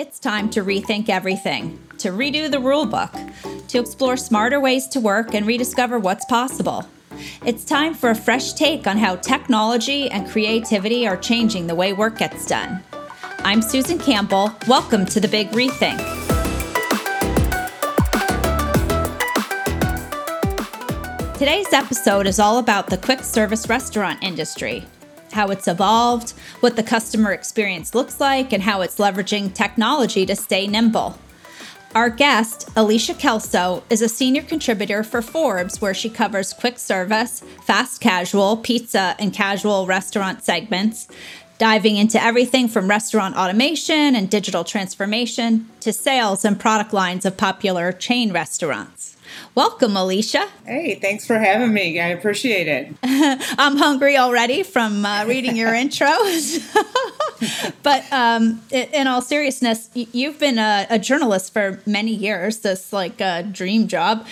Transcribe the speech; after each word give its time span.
It's 0.00 0.18
time 0.18 0.48
to 0.52 0.64
rethink 0.64 1.10
everything, 1.10 1.78
to 1.98 2.08
redo 2.08 2.50
the 2.50 2.56
rulebook, 2.56 3.68
to 3.68 3.78
explore 3.78 4.16
smarter 4.16 4.58
ways 4.58 4.88
to 4.88 4.98
work 4.98 5.34
and 5.34 5.46
rediscover 5.46 5.98
what's 5.98 6.24
possible. 6.24 6.86
It's 7.44 7.66
time 7.66 7.92
for 7.92 8.08
a 8.08 8.14
fresh 8.14 8.54
take 8.54 8.86
on 8.86 8.96
how 8.96 9.16
technology 9.16 10.10
and 10.10 10.26
creativity 10.26 11.06
are 11.06 11.18
changing 11.18 11.66
the 11.66 11.74
way 11.74 11.92
work 11.92 12.16
gets 12.16 12.46
done. 12.46 12.82
I'm 13.40 13.60
Susan 13.60 13.98
Campbell. 13.98 14.54
Welcome 14.66 15.04
to 15.04 15.20
the 15.20 15.28
Big 15.28 15.50
Rethink. 15.50 15.98
Today's 21.36 21.74
episode 21.74 22.26
is 22.26 22.40
all 22.40 22.56
about 22.56 22.86
the 22.86 22.96
quick 22.96 23.20
service 23.20 23.68
restaurant 23.68 24.22
industry, 24.22 24.86
how 25.32 25.48
it's 25.48 25.68
evolved, 25.68 26.30
what 26.60 26.76
the 26.76 26.82
customer 26.82 27.32
experience 27.32 27.94
looks 27.94 28.20
like, 28.20 28.52
and 28.52 28.62
how 28.62 28.80
it's 28.80 28.98
leveraging 28.98 29.54
technology 29.54 30.26
to 30.26 30.36
stay 30.36 30.66
nimble. 30.66 31.18
Our 31.94 32.08
guest, 32.08 32.68
Alicia 32.76 33.14
Kelso, 33.14 33.82
is 33.90 34.00
a 34.00 34.08
senior 34.08 34.42
contributor 34.42 35.02
for 35.02 35.22
Forbes, 35.22 35.80
where 35.80 35.94
she 35.94 36.08
covers 36.08 36.52
quick 36.52 36.78
service, 36.78 37.42
fast 37.64 38.00
casual, 38.00 38.56
pizza, 38.58 39.16
and 39.18 39.32
casual 39.32 39.86
restaurant 39.86 40.44
segments, 40.44 41.08
diving 41.58 41.96
into 41.96 42.22
everything 42.22 42.68
from 42.68 42.88
restaurant 42.88 43.36
automation 43.36 44.14
and 44.14 44.30
digital 44.30 44.62
transformation 44.62 45.68
to 45.80 45.92
sales 45.92 46.44
and 46.44 46.60
product 46.60 46.92
lines 46.92 47.26
of 47.26 47.36
popular 47.36 47.90
chain 47.90 48.32
restaurants. 48.32 49.09
Welcome, 49.54 49.96
Alicia. 49.96 50.48
Hey, 50.64 50.94
thanks 50.94 51.26
for 51.26 51.38
having 51.38 51.72
me. 51.72 52.00
I 52.00 52.08
appreciate 52.08 52.68
it. 52.68 52.94
I'm 53.58 53.76
hungry 53.76 54.16
already 54.16 54.62
from 54.62 55.04
uh, 55.04 55.24
reading 55.26 55.56
your 55.56 55.70
intros. 55.72 56.60
but 57.82 58.10
um, 58.12 58.62
in 58.70 59.06
all 59.06 59.22
seriousness, 59.22 59.90
you've 59.94 60.38
been 60.38 60.58
a, 60.58 60.86
a, 60.90 60.98
journalist 60.98 61.52
for 61.52 61.80
many 61.86 62.14
years, 62.14 62.58
this 62.58 62.92
like 62.92 63.20
a 63.20 63.42
dream 63.42 63.88
job. 63.88 64.26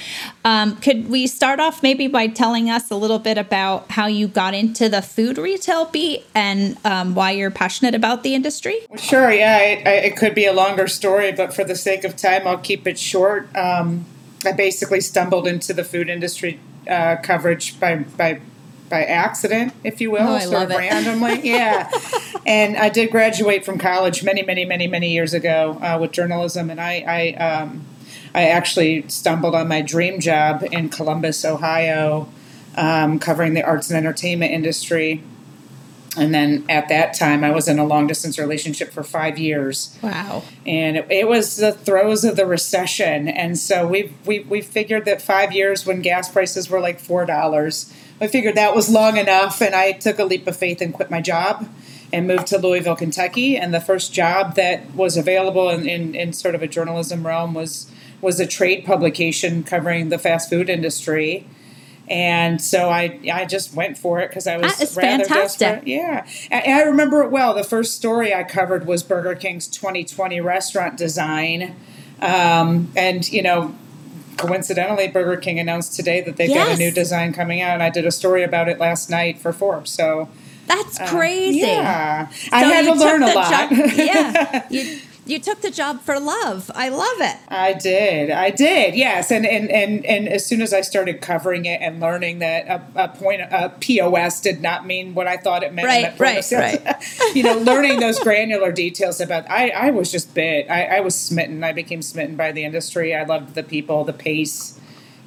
Um, 0.45 0.77
could 0.77 1.09
we 1.09 1.27
start 1.27 1.59
off 1.59 1.83
maybe 1.83 2.07
by 2.07 2.27
telling 2.27 2.71
us 2.71 2.91
a 2.91 2.95
little 2.95 3.19
bit 3.19 3.39
about 3.39 3.91
how 3.91 4.07
you 4.07 4.29
got 4.29 4.55
into 4.55 4.89
the 4.89 5.03
food 5.03 5.39
retail 5.39 5.87
beat 5.87 6.25
and 6.35 6.77
um, 6.85 7.15
why 7.15 7.33
you're 7.33 7.51
passionate 7.51 7.95
about 7.95 8.23
the 8.23 8.35
industry? 8.35 8.79
Sure, 8.97 9.31
yeah. 9.31 9.59
It, 9.59 9.87
it, 9.87 10.17
could 10.17 10.35
be 10.35 10.47
a 10.47 10.53
longer 10.53 10.87
story, 10.87 11.33
but 11.33 11.55
for 11.55 11.65
the 11.65 11.77
sake 11.77 12.05
of 12.05 12.17
time, 12.17 12.47
I'll 12.47 12.59
keep 12.59 12.87
it 12.87 12.99
short. 12.99 13.55
Um, 13.57 14.05
I 14.45 14.53
basically 14.53 15.01
stumbled 15.01 15.47
into 15.47 15.73
the 15.73 15.85
food 15.85 16.09
industry 16.09 16.61
uh, 16.89 17.17
coverage 17.17 17.79
by 17.79 17.97
by 17.97 18.41
by 18.89 19.05
accident, 19.05 19.75
if 19.85 20.01
you 20.01 20.11
will, 20.11 20.27
oh, 20.27 20.39
sort 20.39 20.63
of 20.63 20.71
randomly. 20.71 21.41
yeah, 21.45 21.91
and 22.47 22.77
I 22.77 22.89
did 22.89 23.11
graduate 23.11 23.65
from 23.65 23.79
college 23.79 24.25
many, 24.25 24.43
many, 24.43 24.65
many, 24.65 24.87
many 24.87 25.13
years 25.13 25.35
ago 25.35 25.79
uh, 25.83 25.99
with 26.01 26.13
journalism, 26.13 26.71
and 26.71 26.81
I 26.81 27.05
I, 27.07 27.45
um, 27.45 27.85
I 28.35 28.49
actually 28.49 29.07
stumbled 29.09 29.55
on 29.55 29.69
my 29.69 29.83
dream 29.83 30.21
job 30.21 30.65
in 30.71 30.89
Columbus, 30.89 31.45
Ohio, 31.45 32.29
um, 32.77 33.19
covering 33.19 33.55
the 33.55 33.63
arts 33.63 33.91
and 33.91 33.97
entertainment 33.97 34.53
industry. 34.53 35.23
And 36.17 36.35
then 36.35 36.65
at 36.69 36.89
that 36.89 37.15
time, 37.15 37.45
I 37.45 37.51
was 37.51 37.69
in 37.69 37.79
a 37.79 37.85
long 37.85 38.07
distance 38.07 38.39
relationship 38.39 38.93
for 38.93 39.03
five 39.03 39.39
years. 39.39 39.97
Wow! 40.03 40.43
And 40.67 40.97
it, 40.97 41.07
it, 41.11 41.29
was 41.29 41.57
the 41.57 41.73
throes 41.73 42.25
of 42.25 42.37
the 42.37 42.47
recession, 42.47 43.29
and 43.29 43.59
so 43.59 43.87
we 43.87 44.15
we 44.25 44.41
we 44.41 44.61
figured 44.61 45.05
that 45.05 45.21
five 45.21 45.53
years 45.53 45.85
when 45.85 46.01
gas 46.01 46.31
prices 46.31 46.71
were 46.71 46.81
like 46.81 46.99
four 46.99 47.27
dollars, 47.27 47.93
I 48.21 48.27
figured 48.27 48.55
that 48.55 48.75
was 48.75 48.89
long 48.89 49.17
enough, 49.17 49.61
and 49.61 49.75
I 49.75 49.93
took 49.93 50.19
a 50.19 50.25
leap 50.25 50.47
of 50.47 50.57
faith 50.57 50.81
and 50.81 50.95
quit 50.95 51.11
my 51.11 51.21
job 51.21 51.69
and 52.13 52.27
moved 52.27 52.47
to 52.49 52.59
Louisville, 52.59 52.97
Kentucky. 52.97 53.57
And 53.57 53.73
the 53.73 53.81
first 53.81 54.13
job 54.13 54.55
that 54.55 54.95
was 54.95 55.17
available 55.17 55.69
in, 55.69 55.87
in, 55.87 56.15
in 56.15 56.33
sort 56.33 56.55
of 56.55 56.63
a 56.63 56.67
journalism 56.67 57.27
realm 57.27 57.55
was 57.55 57.91
was 58.21 58.41
a 58.41 58.47
trade 58.47 58.85
publication 58.85 59.63
covering 59.63 60.09
the 60.09 60.19
fast 60.19 60.51
food 60.51 60.69
industry 60.69 61.47
and 62.11 62.61
so 62.61 62.89
I 62.89 63.21
I 63.33 63.45
just 63.45 63.75
went 63.75 63.99
for 63.99 64.21
it 64.21 64.29
because 64.29 64.47
I 64.47 64.57
was 64.57 64.77
that 64.77 64.83
is 64.83 64.97
rather 64.97 65.25
fantastic. 65.25 65.59
desperate. 65.59 65.87
Yeah, 65.87 66.27
and 66.51 66.75
I 66.75 66.83
remember 66.83 67.23
it 67.23 67.31
well. 67.31 67.55
The 67.55 67.65
first 67.65 67.97
story 67.97 68.35
I 68.35 68.45
covered 68.45 68.87
was 68.87 69.03
Burger 69.03 69.35
King's 69.35 69.69
2020 69.69 70.41
restaurant 70.41 70.97
design, 70.97 71.77
um, 72.21 72.91
and 72.97 73.31
you 73.31 73.43
know. 73.43 73.75
Coincidentally, 74.37 75.09
Burger 75.09 75.37
King 75.37 75.59
announced 75.59 75.97
today 75.97 76.21
that 76.21 76.37
they've 76.37 76.49
yes. 76.49 76.69
got 76.69 76.77
a 76.77 76.79
new 76.79 76.93
design 76.93 77.33
coming 77.33 77.61
out, 77.61 77.75
and 77.75 77.83
I 77.83 77.91
did 77.91 78.07
a 78.07 78.13
story 78.13 78.45
about 78.45 78.69
it 78.69 78.79
last 78.79 79.11
night 79.11 79.41
for 79.41 79.53
Forbes. 79.53 79.91
So 79.91 80.29
that's 80.69 80.99
crazy. 81.11 81.63
Uh, 81.63 81.65
yeah, 81.65 82.29
so 82.29 82.49
I 82.53 82.65
had 82.65 82.85
to 82.85 82.93
learn 82.93 83.25
a 83.25 83.35
lot. 83.35 83.51
Job, 83.51 83.73
yeah, 83.97 84.67
you 84.71 85.01
you 85.29 85.39
took 85.39 85.61
the 85.61 85.71
job 85.71 86.01
for 86.01 86.19
love. 86.19 86.71
I 86.75 86.89
love 86.89 87.21
it. 87.21 87.37
I 87.49 87.75
did. 87.75 88.31
I 88.31 88.51
did. 88.51 88.95
Yes. 88.95 89.31
And 89.31 89.47
and 89.47 89.71
and, 89.71 90.05
and 90.07 90.29
as 90.29 90.47
soon 90.47 90.63
as 90.63 90.73
I 90.73 90.81
started 90.81 91.21
covering 91.21 91.67
it 91.67 91.81
and 91.81 92.01
learning 92.01 92.39
that 92.41 92.67
a, 92.67 93.05
a 93.05 93.09
point 93.09 93.43
a 93.43 93.73
POS 93.81 94.41
did 94.41 94.63
not 94.63 94.87
mean 94.87 95.15
what 95.15 95.27
I 95.27 95.37
thought 95.37 95.63
it 95.63 95.73
meant. 95.75 95.87
Right. 95.87 96.19
right. 96.19 96.45
Right. 96.53 96.95
you 97.35 97.43
know, 97.43 97.59
learning 97.59 98.01
those 98.01 98.19
granular 98.21 98.73
details 98.73 99.21
about 99.21 99.49
I 99.51 99.71
I 99.71 99.91
was 99.91 100.11
just 100.11 100.35
bit. 100.35 100.71
I, 100.71 100.99
I 100.99 101.01
was 101.01 101.15
smitten. 101.15 101.63
I 101.63 101.73
became 101.73 102.03
smitten 102.03 102.37
by 102.37 102.53
the 102.53 102.65
industry. 102.65 103.15
I 103.15 103.25
loved 103.25 103.55
the 103.55 103.63
people, 103.63 104.05
the 104.05 104.13
pace 104.13 104.78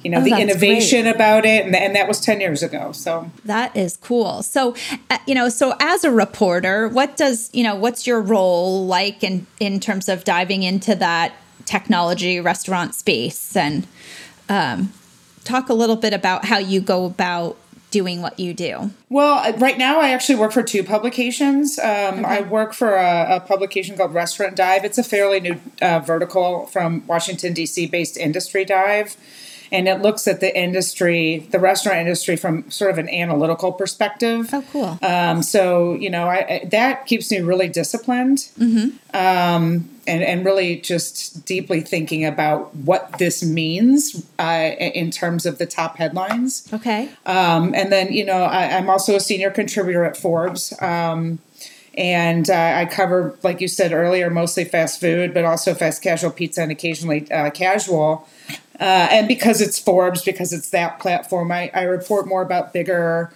you 0.04 0.10
know, 0.10 0.18
oh, 0.18 0.24
the 0.24 0.40
innovation 0.40 1.02
great. 1.02 1.14
about 1.14 1.44
it. 1.44 1.64
And, 1.64 1.74
and 1.74 1.94
that 1.96 2.08
was 2.08 2.20
10 2.20 2.40
years 2.40 2.62
ago. 2.62 2.92
So 2.92 3.30
that 3.44 3.76
is 3.76 3.96
cool. 3.96 4.42
So, 4.42 4.74
uh, 5.10 5.18
you 5.26 5.34
know, 5.34 5.48
so 5.48 5.74
as 5.80 6.04
a 6.04 6.10
reporter, 6.10 6.88
what 6.88 7.16
does, 7.16 7.50
you 7.52 7.62
know, 7.62 7.74
what's 7.74 8.06
your 8.06 8.20
role 8.20 8.86
like 8.86 9.22
in, 9.22 9.46
in 9.60 9.80
terms 9.80 10.08
of 10.08 10.24
diving 10.24 10.62
into 10.62 10.94
that 10.96 11.34
technology 11.64 12.40
restaurant 12.40 12.94
space 12.94 13.56
and 13.56 13.86
um, 14.48 14.92
talk 15.44 15.68
a 15.68 15.74
little 15.74 15.96
bit 15.96 16.12
about 16.12 16.44
how 16.44 16.58
you 16.58 16.80
go 16.80 17.04
about 17.04 17.56
doing 17.90 18.22
what 18.22 18.40
you 18.40 18.54
do? 18.54 18.90
Well, 19.08 19.38
uh, 19.38 19.56
right 19.58 19.78
now 19.78 20.00
I 20.00 20.10
actually 20.10 20.36
work 20.36 20.52
for 20.52 20.62
two 20.62 20.82
publications. 20.82 21.78
Um, 21.78 21.84
okay. 21.84 22.24
I 22.24 22.40
work 22.40 22.72
for 22.72 22.96
a, 22.96 23.36
a, 23.36 23.40
publication 23.40 23.96
called 23.96 24.14
Restaurant 24.14 24.56
Dive. 24.56 24.84
It's 24.84 24.98
a 24.98 25.04
fairly 25.04 25.40
new 25.40 25.60
uh, 25.80 26.00
vertical 26.00 26.66
from 26.66 27.06
Washington, 27.06 27.52
D.C. 27.52 27.86
based 27.86 28.16
Industry 28.16 28.64
Dive 28.64 29.16
and 29.72 29.88
it 29.88 30.02
looks 30.02 30.28
at 30.28 30.40
the 30.40 30.56
industry, 30.56 31.48
the 31.50 31.58
restaurant 31.58 31.98
industry, 31.98 32.36
from 32.36 32.70
sort 32.70 32.90
of 32.90 32.98
an 32.98 33.08
analytical 33.08 33.72
perspective. 33.72 34.50
Oh, 34.52 34.62
cool. 34.70 34.98
Um, 35.02 35.42
so 35.42 35.94
you 35.94 36.10
know, 36.10 36.28
I, 36.28 36.68
that 36.70 37.06
keeps 37.06 37.30
me 37.30 37.40
really 37.40 37.68
disciplined, 37.68 38.38
mm-hmm. 38.58 38.90
um, 39.16 39.88
and 40.06 40.22
and 40.22 40.44
really 40.44 40.76
just 40.76 41.46
deeply 41.46 41.80
thinking 41.80 42.24
about 42.26 42.74
what 42.76 43.18
this 43.18 43.42
means 43.42 44.24
uh, 44.38 44.70
in 44.78 45.10
terms 45.10 45.46
of 45.46 45.56
the 45.56 45.66
top 45.66 45.96
headlines. 45.96 46.68
Okay. 46.72 47.08
Um, 47.24 47.74
and 47.74 47.90
then 47.90 48.12
you 48.12 48.26
know, 48.26 48.44
I, 48.44 48.64
am 48.64 48.90
also 48.90 49.16
a 49.16 49.20
senior 49.20 49.50
contributor 49.50 50.04
at 50.04 50.18
Forbes. 50.18 50.74
Um, 50.82 51.38
and 51.94 52.48
uh, 52.48 52.54
I 52.54 52.86
cover, 52.86 53.38
like 53.42 53.60
you 53.60 53.68
said 53.68 53.92
earlier, 53.92 54.30
mostly 54.30 54.64
fast 54.64 54.98
food, 54.98 55.34
but 55.34 55.44
also 55.44 55.74
fast 55.74 56.02
casual 56.02 56.30
pizza 56.30 56.62
and 56.62 56.72
occasionally 56.72 57.30
uh, 57.30 57.50
casual. 57.50 58.26
Uh, 58.80 59.08
and 59.10 59.28
because 59.28 59.60
it's 59.60 59.78
Forbes, 59.78 60.22
because 60.24 60.52
it's 60.52 60.70
that 60.70 60.98
platform, 60.98 61.52
I, 61.52 61.70
I 61.74 61.82
report 61.82 62.26
more 62.26 62.42
about 62.42 62.72
bigger 62.72 63.32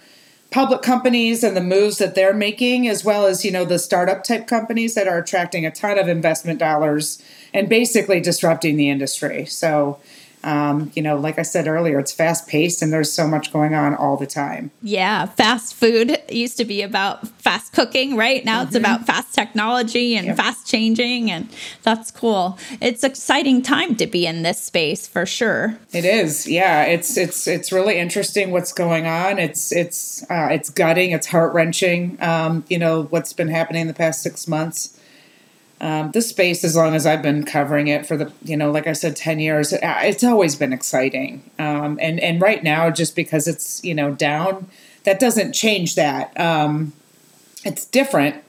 public 0.49 0.81
companies 0.81 1.43
and 1.43 1.55
the 1.55 1.61
moves 1.61 1.97
that 1.97 2.15
they're 2.15 2.33
making, 2.33 2.87
as 2.87 3.03
well 3.03 3.25
as 3.25 3.43
you 3.43 3.51
know 3.51 3.65
the 3.65 3.79
startup 3.79 4.23
type 4.23 4.47
companies 4.47 4.95
that 4.95 5.07
are 5.07 5.17
attracting 5.17 5.65
a 5.65 5.71
ton 5.71 5.97
of 5.97 6.07
investment 6.07 6.59
dollars 6.59 7.21
and 7.53 7.69
basically 7.69 8.19
disrupting 8.19 8.77
the 8.77 8.89
industry. 8.89 9.45
So 9.45 9.99
um, 10.47 10.93
you 10.95 11.01
know, 11.01 11.17
like 11.17 11.37
I 11.37 11.41
said 11.41 11.67
earlier, 11.67 11.99
it's 11.99 12.13
fast 12.13 12.47
paced 12.47 12.81
and 12.81 12.93
there's 12.93 13.11
so 13.11 13.27
much 13.27 13.51
going 13.51 13.73
on 13.73 13.93
all 13.93 14.15
the 14.15 14.25
time. 14.25 14.71
Yeah, 14.81 15.25
fast 15.25 15.75
food 15.75 16.17
used 16.29 16.55
to 16.55 16.63
be 16.63 16.81
about 16.81 17.27
fast 17.27 17.73
cooking, 17.73 18.15
right? 18.15 18.45
Now 18.45 18.59
mm-hmm. 18.59 18.67
it's 18.67 18.75
about 18.77 19.05
fast 19.05 19.35
technology 19.35 20.15
and 20.15 20.27
yep. 20.27 20.37
fast 20.37 20.65
changing, 20.65 21.29
and 21.29 21.49
that's 21.83 22.11
cool. 22.11 22.57
It's 22.79 23.03
exciting 23.03 23.61
time 23.61 23.97
to 23.97 24.07
be 24.07 24.25
in 24.25 24.43
this 24.43 24.63
space 24.63 25.05
for 25.05 25.25
sure. 25.25 25.77
It 25.91 26.05
is, 26.05 26.47
yeah. 26.47 26.83
It's 26.83 27.17
it's 27.17 27.45
it's 27.45 27.73
really 27.73 27.97
interesting 27.97 28.51
what's 28.51 28.71
going 28.71 29.05
on. 29.05 29.39
It's 29.39 29.73
it's 29.73 30.23
uh, 30.31 30.47
it's 30.49 30.69
gutting. 30.69 31.11
It's 31.11 31.27
heart 31.27 31.53
wrenching. 31.53 32.17
Um, 32.21 32.63
you 32.69 32.79
know 32.79 33.03
what's 33.03 33.33
been 33.33 33.49
happening 33.49 33.81
in 33.81 33.87
the 33.87 33.93
past 33.93 34.23
six 34.23 34.47
months 34.47 34.97
um, 35.79 36.11
this 36.11 36.29
space, 36.29 36.63
as 36.63 36.75
long 36.75 36.95
as 36.95 37.05
I've 37.05 37.21
been 37.21 37.43
covering 37.43 37.87
it 37.87 38.05
for 38.05 38.17
the, 38.17 38.31
you 38.43 38.57
know, 38.57 38.71
like 38.71 38.87
I 38.87 38.93
said, 38.93 39.15
ten 39.15 39.39
years, 39.39 39.73
uh, 39.73 39.79
it's 40.03 40.23
always 40.23 40.55
been 40.55 40.73
exciting. 40.73 41.49
Um, 41.59 41.99
and 42.01 42.19
and 42.19 42.41
right 42.41 42.63
now, 42.63 42.89
just 42.89 43.15
because 43.15 43.47
it's 43.47 43.83
you 43.83 43.93
know 43.93 44.13
down, 44.13 44.67
that 45.03 45.19
doesn't 45.19 45.53
change 45.53 45.95
that. 45.95 46.37
Um, 46.39 46.93
it's 47.63 47.85
different, 47.85 48.43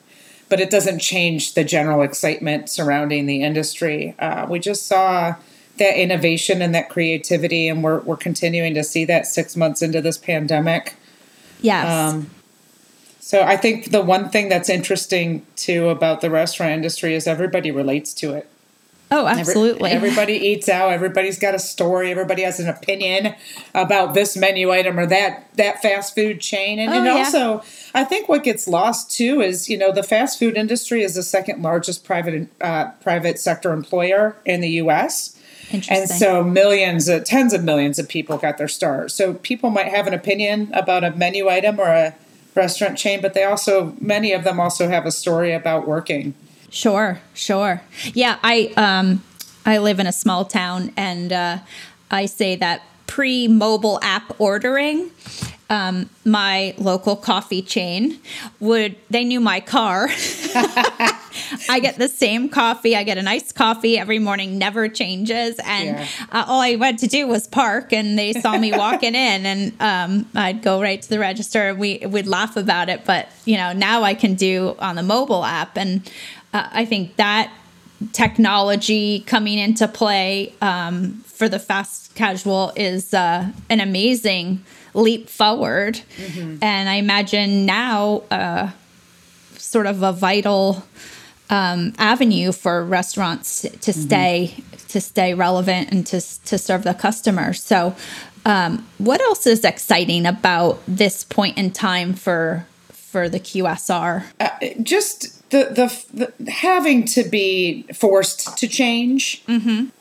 but 0.49 0.61
it 0.61 0.71
doesn't 0.71 1.01
change 1.01 1.55
the 1.55 1.65
general 1.65 2.03
excitement 2.03 2.71
surrounding 2.71 3.27
the 3.27 3.43
industry. 3.43 4.15
Uh, 4.19 4.47
we 4.49 4.59
just 4.59 4.87
saw 4.87 5.37
that 5.77 6.01
innovation 6.01 6.63
and 6.63 6.75
that 6.75 6.89
creativity, 6.89 7.69
and 7.69 7.85
we're 7.85 8.01
we're 8.01 8.17
continuing 8.17 8.73
to 8.73 8.83
see 8.83 9.05
that 9.05 9.27
six 9.27 9.55
months 9.55 9.83
into 9.83 10.01
this 10.01 10.17
pandemic. 10.17 10.95
Yes. 11.61 12.15
So 13.29 13.43
I 13.43 13.59
think 13.59 13.91
the 13.91 14.01
one 14.01 14.31
thing 14.31 14.49
that's 14.49 14.71
interesting 14.71 15.45
too 15.55 15.91
about 15.91 16.23
the 16.23 16.31
restaurant 16.31 16.73
industry 16.73 17.15
is 17.15 17.27
everybody 17.27 17.71
relates 17.71 18.15
to 18.15 18.33
it. 18.33 18.49
Oh, 19.11 19.27
absolutely. 19.27 19.91
Every, 19.91 20.09
everybody 20.09 20.33
eats 20.33 20.67
out. 20.67 20.93
Everybody's 20.93 21.39
got 21.39 21.55
a 21.55 21.59
story. 21.59 22.11
Everybody 22.11 22.41
has 22.41 22.59
an 22.59 22.71
opinion 22.71 23.35
about 23.75 24.15
this 24.15 24.35
menu 24.35 24.71
item 24.71 24.99
or 24.99 25.05
that 25.05 25.55
that 25.57 25.83
fast 25.83 26.15
food 26.15 26.41
chain. 26.41 26.79
And, 26.79 26.89
Oh, 26.89 26.95
and 26.95 27.05
yeah. 27.05 27.13
also, 27.13 27.63
I 27.95 28.03
think 28.05 28.31
what 28.31 28.45
gets 28.45 28.67
lost 28.67 29.11
too 29.11 29.43
is 29.43 29.69
you 29.69 29.77
know 29.77 29.93
the 29.93 30.03
fast 30.03 30.39
food 30.39 30.57
industry 30.57 31.03
is 31.03 31.15
the 31.15 31.23
second 31.23 31.61
largest 31.61 32.05
private 32.05 32.49
uh, 32.63 32.93
private 32.93 33.39
sector 33.39 33.75
employer 33.75 34.37
in 34.47 34.63
the 34.63 34.71
U.S. 34.85 35.39
Interesting. 35.71 35.99
And 35.99 36.09
so 36.09 36.43
millions, 36.43 37.11
uh, 37.11 37.21
tens 37.23 37.53
of 37.53 37.63
millions 37.63 37.99
of 37.99 38.09
people 38.09 38.39
got 38.39 38.57
their 38.57 38.69
start. 38.69 39.11
So 39.11 39.35
people 39.35 39.69
might 39.69 39.89
have 39.89 40.07
an 40.07 40.15
opinion 40.15 40.71
about 40.73 41.05
a 41.05 41.11
menu 41.11 41.51
item 41.51 41.79
or 41.79 41.89
a 41.89 42.15
restaurant 42.59 42.99
chain, 42.99 43.23
but 43.23 43.33
they 43.33 43.45
also 43.45 43.95
many 44.01 44.33
of 44.33 44.45
them 44.45 44.61
also 44.61 44.89
have 44.89 45.07
a 45.07 45.11
story 45.11 45.53
about 45.53 45.89
working. 45.89 46.35
Sure, 46.71 47.21
sure. 47.33 47.81
Yeah, 48.13 48.39
I 48.43 48.73
um 48.77 49.23
I 49.65 49.79
live 49.79 50.01
in 50.01 50.07
a 50.07 50.13
small 50.13 50.45
town 50.45 50.93
and 50.97 51.33
uh 51.33 51.59
I 52.11 52.27
say 52.27 52.57
that 52.57 52.83
pre-mobile 53.07 53.99
app 54.03 54.39
ordering 54.39 55.11
um, 55.71 56.09
my 56.25 56.75
local 56.79 57.17
coffee 57.17 57.63
chain 57.63 58.19
would 58.61 58.97
they 59.11 59.25
knew 59.25 59.41
my 59.41 59.61
car 59.61 60.09
i 61.69 61.81
get 61.81 61.97
the 61.99 62.09
same 62.09 62.49
coffee. 62.49 62.95
I 62.97 63.03
get 63.05 63.19
a 63.19 63.23
nice 63.23 63.53
coffee 63.53 63.99
every 63.99 64.19
morning 64.19 64.59
never 64.59 64.89
changes. 64.89 65.59
And 65.65 65.89
Yeah. 65.99 66.07
uh, 66.33 66.45
all 66.47 66.61
i 66.61 66.77
had 66.77 66.99
to 66.99 67.07
do 67.07 67.27
was 67.27 67.47
park 67.47 67.93
and 67.93 68.19
they 68.19 68.33
saw 68.33 68.57
me 68.59 68.73
walking 68.85 69.15
in 69.15 69.47
and 69.47 69.73
um, 69.81 70.27
i'd 70.35 70.63
go 70.63 70.81
right 70.81 71.01
to 71.01 71.09
the 71.09 71.19
register. 71.19 71.69
And 71.71 71.79
we 71.79 71.99
would 72.05 72.27
laugh 72.27 72.57
about 72.57 72.89
it 72.89 73.05
but 73.05 73.29
you 73.45 73.57
know 73.57 73.73
now 73.73 74.03
i 74.03 74.15
can 74.15 74.35
do 74.35 74.77
on 74.79 74.97
the 74.97 75.03
mobile 75.03 75.45
app. 75.45 75.77
And 75.77 76.11
uh, 76.55 76.69
i 76.73 76.85
think 76.85 77.17
that 77.17 77.53
technology 78.13 79.21
coming 79.21 79.59
into 79.59 79.89
play 79.89 80.55
um, 80.61 81.15
for 81.27 81.49
the 81.49 81.59
fast 81.59 82.15
casual 82.15 82.73
is 82.77 83.13
uh, 83.15 83.51
an 83.69 83.81
amazing 83.81 84.63
leap 84.95 85.29
forward. 85.29 86.01
And 86.63 86.89
I 86.89 86.95
imagine 86.95 87.67
now 87.67 88.23
uh, 88.31 88.71
sort 89.57 89.87
of 89.87 90.03
a 90.03 90.13
vital 90.13 90.85
um, 91.51 91.95
avenue 91.99 92.53
for 92.53 92.85
restaurants 92.85 93.63
to 93.63 93.93
stay 93.93 94.63
to 94.89 95.01
stay 95.01 95.35
relevant 95.35 95.91
and 95.91 96.07
to 96.07 96.21
to 96.47 96.59
serve 96.59 96.85
the 96.85 96.95
customer. 96.95 97.53
So, 97.53 97.95
um, 98.45 98.87
what 98.99 99.21
else 99.21 99.47
is 99.47 99.65
exciting 99.65 100.27
about 100.27 100.81
this 100.87 101.25
point 101.25 101.59
in 101.59 101.71
time 101.71 102.15
for 102.15 102.67
for 102.91 103.29
the 103.29 103.41
QSR? 103.41 104.25
just 104.83 105.39
the, 105.51 105.65
the 106.13 106.33
the 106.37 106.51
having 106.51 107.05
to 107.07 107.25
be 107.25 107.83
forced 107.95 108.57
to 108.59 108.69
change 108.69 109.43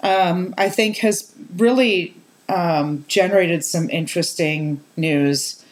um, 0.02 0.54
i 0.58 0.70
think 0.70 0.98
has 0.98 1.34
really 1.56 2.16
um, 2.50 3.04
generated 3.08 3.64
some 3.64 3.90
interesting 3.90 4.82
news 4.96 5.64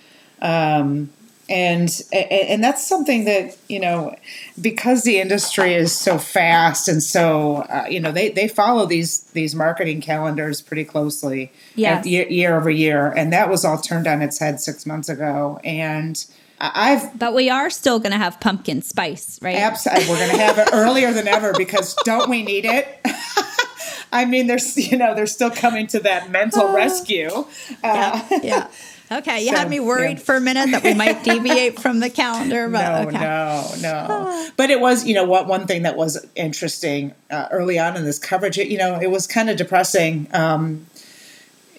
um, 0.42 1.10
and 1.50 2.02
and 2.12 2.64
that's 2.64 2.86
something 2.86 3.26
that 3.26 3.56
you 3.68 3.80
know 3.80 4.16
because 4.60 5.04
the 5.04 5.20
industry 5.20 5.74
is 5.74 5.96
so 5.96 6.18
fast 6.18 6.88
and 6.88 7.04
so 7.04 7.58
uh, 7.70 7.86
you 7.90 8.00
know 8.00 8.12
they 8.12 8.30
they 8.30 8.48
follow 8.48 8.86
these 8.86 9.22
these 9.34 9.54
marketing 9.54 10.02
calendars 10.02 10.62
pretty 10.62 10.84
closely 10.84 11.52
Yes. 11.76 12.06
year, 12.06 12.28
year 12.28 12.58
over 12.58 12.70
year 12.70 13.12
and 13.12 13.32
that 13.34 13.50
was 13.50 13.64
all 13.64 13.78
turned 13.78 14.08
on 14.08 14.22
its 14.22 14.40
head 14.40 14.60
six 14.60 14.86
months 14.86 15.10
ago 15.10 15.60
and 15.64 16.26
I've 16.60 17.20
But 17.20 17.34
we 17.36 17.50
are 17.50 17.70
still 17.70 18.00
going 18.00 18.14
to 18.14 18.18
have 18.18 18.40
pumpkin 18.40 18.82
spice, 18.82 19.38
right? 19.42 19.58
Absolutely, 19.58 20.08
we're 20.08 20.20
going 20.20 20.32
to 20.32 20.38
have 20.38 20.58
it 20.58 20.70
earlier 20.72 21.12
than 21.12 21.28
ever 21.28 21.52
because 21.54 21.94
don't 22.06 22.30
we 22.30 22.44
need 22.44 22.64
it? 22.64 22.88
I 24.14 24.24
mean, 24.24 24.48
there's 24.48 24.78
you 24.78 24.98
know 24.98 25.14
they're 25.14 25.28
still 25.28 25.52
coming 25.52 25.88
to 25.88 26.00
that 26.00 26.32
mental 26.32 26.72
rescue. 26.74 27.30
Uh, 27.30 27.46
yeah, 27.84 28.40
yeah. 28.42 28.68
Okay, 29.12 29.42
you 29.42 29.50
So, 29.50 29.56
had 29.56 29.70
me 29.70 29.80
worried 29.80 30.18
yeah. 30.18 30.24
for 30.24 30.36
a 30.36 30.42
minute 30.42 30.72
that 30.72 30.84
we 30.84 30.94
might 31.04 31.24
deviate 31.24 31.80
from 31.80 32.00
the 32.00 32.10
calendar, 32.10 32.68
but 32.70 33.04
no, 33.04 33.08
okay. 33.10 33.20
no, 33.20 33.72
no. 33.82 34.50
But 34.58 34.70
it 34.70 34.80
was, 34.80 35.06
you 35.06 35.14
know, 35.14 35.26
what 35.26 35.48
one 35.48 35.68
thing 35.68 35.84
that 35.84 35.96
was 35.96 36.26
interesting 36.36 37.14
uh, 37.30 37.48
early 37.52 37.78
on 37.78 37.98
in 37.98 38.06
this 38.06 38.18
coverage. 38.18 38.58
It, 38.58 38.68
you 38.68 38.78
know, 38.78 39.00
it 39.00 39.12
was 39.12 39.28
kind 39.28 39.50
of 39.50 39.58
depressing. 39.58 40.28
Um, 40.34 40.88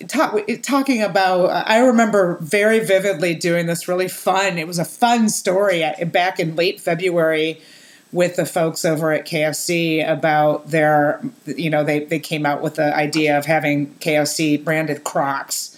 talk, 0.06 0.38
talking 0.62 1.02
about, 1.02 1.46
I 1.46 1.78
remember 1.78 2.38
very 2.40 2.80
vividly 2.80 3.34
doing 3.34 3.66
this 3.66 3.88
really 3.88 4.08
fun. 4.08 4.58
It 4.58 4.66
was 4.66 4.78
a 4.78 4.84
fun 4.84 5.28
story 5.28 5.82
uh, 5.84 6.04
back 6.04 6.38
in 6.38 6.54
late 6.54 6.80
February 6.80 7.60
with 8.12 8.36
the 8.36 8.46
folks 8.46 8.84
over 8.84 9.12
at 9.12 9.26
KFC 9.26 10.08
about 10.08 10.70
their, 10.70 11.20
you 11.44 11.70
know, 11.70 11.82
they 11.84 12.04
they 12.04 12.18
came 12.18 12.46
out 12.46 12.62
with 12.62 12.76
the 12.76 12.94
idea 12.94 13.36
of 13.36 13.46
having 13.46 13.94
KFC 13.96 14.62
branded 14.62 15.04
Crocs. 15.04 15.75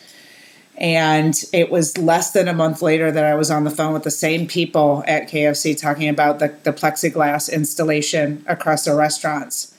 And 0.79 1.35
it 1.53 1.71
was 1.71 1.99
less 1.99 2.31
than 2.31 2.47
a 2.47 2.55
month 2.55 2.83
later 2.83 3.11
that 3.11 3.25
I 3.25 3.35
was 3.35 3.51
on 3.51 3.65
the 3.65 3.71
phone 3.71 3.93
with 3.93 4.05
the 4.05 4.13
same 4.13 4.47
people 4.47 5.03
at 5.09 5.29
KFC 5.29 5.77
talking 5.77 6.09
about 6.09 6.39
the, 6.39 6.55
the 6.63 6.73
plexiglass 6.73 7.53
installation 7.53 8.45
across 8.47 8.85
their 8.85 8.95
restaurants. 8.95 9.75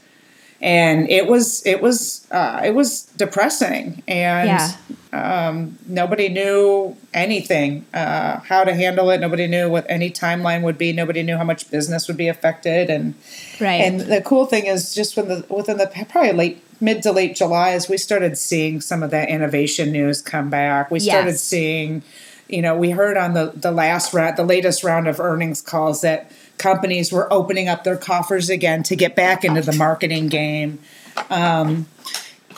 And 0.61 1.09
it 1.09 1.27
was 1.27 1.65
it 1.65 1.81
was 1.81 2.27
uh, 2.31 2.61
it 2.65 2.75
was 2.75 3.03
depressing, 3.15 4.03
and 4.09 4.49
Yeah. 4.49 4.71
Nobody 5.11 6.29
knew 6.29 6.95
anything 7.13 7.85
uh, 7.93 8.39
how 8.41 8.63
to 8.63 8.73
handle 8.73 9.09
it. 9.09 9.19
Nobody 9.19 9.47
knew 9.47 9.69
what 9.69 9.85
any 9.89 10.09
timeline 10.11 10.61
would 10.63 10.77
be. 10.77 10.93
Nobody 10.93 11.23
knew 11.23 11.37
how 11.37 11.43
much 11.43 11.69
business 11.71 12.07
would 12.07 12.17
be 12.17 12.27
affected. 12.27 12.89
And 12.89 13.15
Right. 13.59 13.81
and 13.81 14.01
the 14.01 14.21
cool 14.21 14.45
thing 14.45 14.65
is, 14.67 14.93
just 14.93 15.17
when 15.17 15.27
the 15.27 15.45
within 15.49 15.77
the 15.77 15.87
probably 16.09 16.31
late 16.33 16.63
mid 16.79 17.01
to 17.03 17.11
late 17.11 17.35
July, 17.35 17.71
as 17.71 17.89
we 17.89 17.97
started 17.97 18.37
seeing 18.37 18.81
some 18.81 19.03
of 19.03 19.11
that 19.11 19.29
innovation 19.29 19.91
news 19.91 20.21
come 20.21 20.49
back, 20.49 20.91
we 20.91 20.99
started 20.99 21.31
Yes. 21.31 21.41
seeing. 21.41 22.03
You 22.47 22.63
know, 22.63 22.75
we 22.75 22.89
heard 22.91 23.15
on 23.17 23.33
the 23.33 23.51
the 23.55 23.71
last 23.71 24.13
round, 24.13 24.37
the 24.37 24.43
latest 24.43 24.83
round 24.83 25.07
of 25.07 25.19
earnings 25.19 25.61
calls 25.61 26.01
that 26.01 26.31
companies 26.57 27.11
were 27.11 27.31
opening 27.31 27.67
up 27.69 27.83
their 27.83 27.95
coffers 27.95 28.49
again 28.49 28.83
to 28.83 28.95
get 28.95 29.15
back 29.15 29.43
into 29.45 29.61
the 29.61 29.71
marketing 29.73 30.27
game 30.27 30.79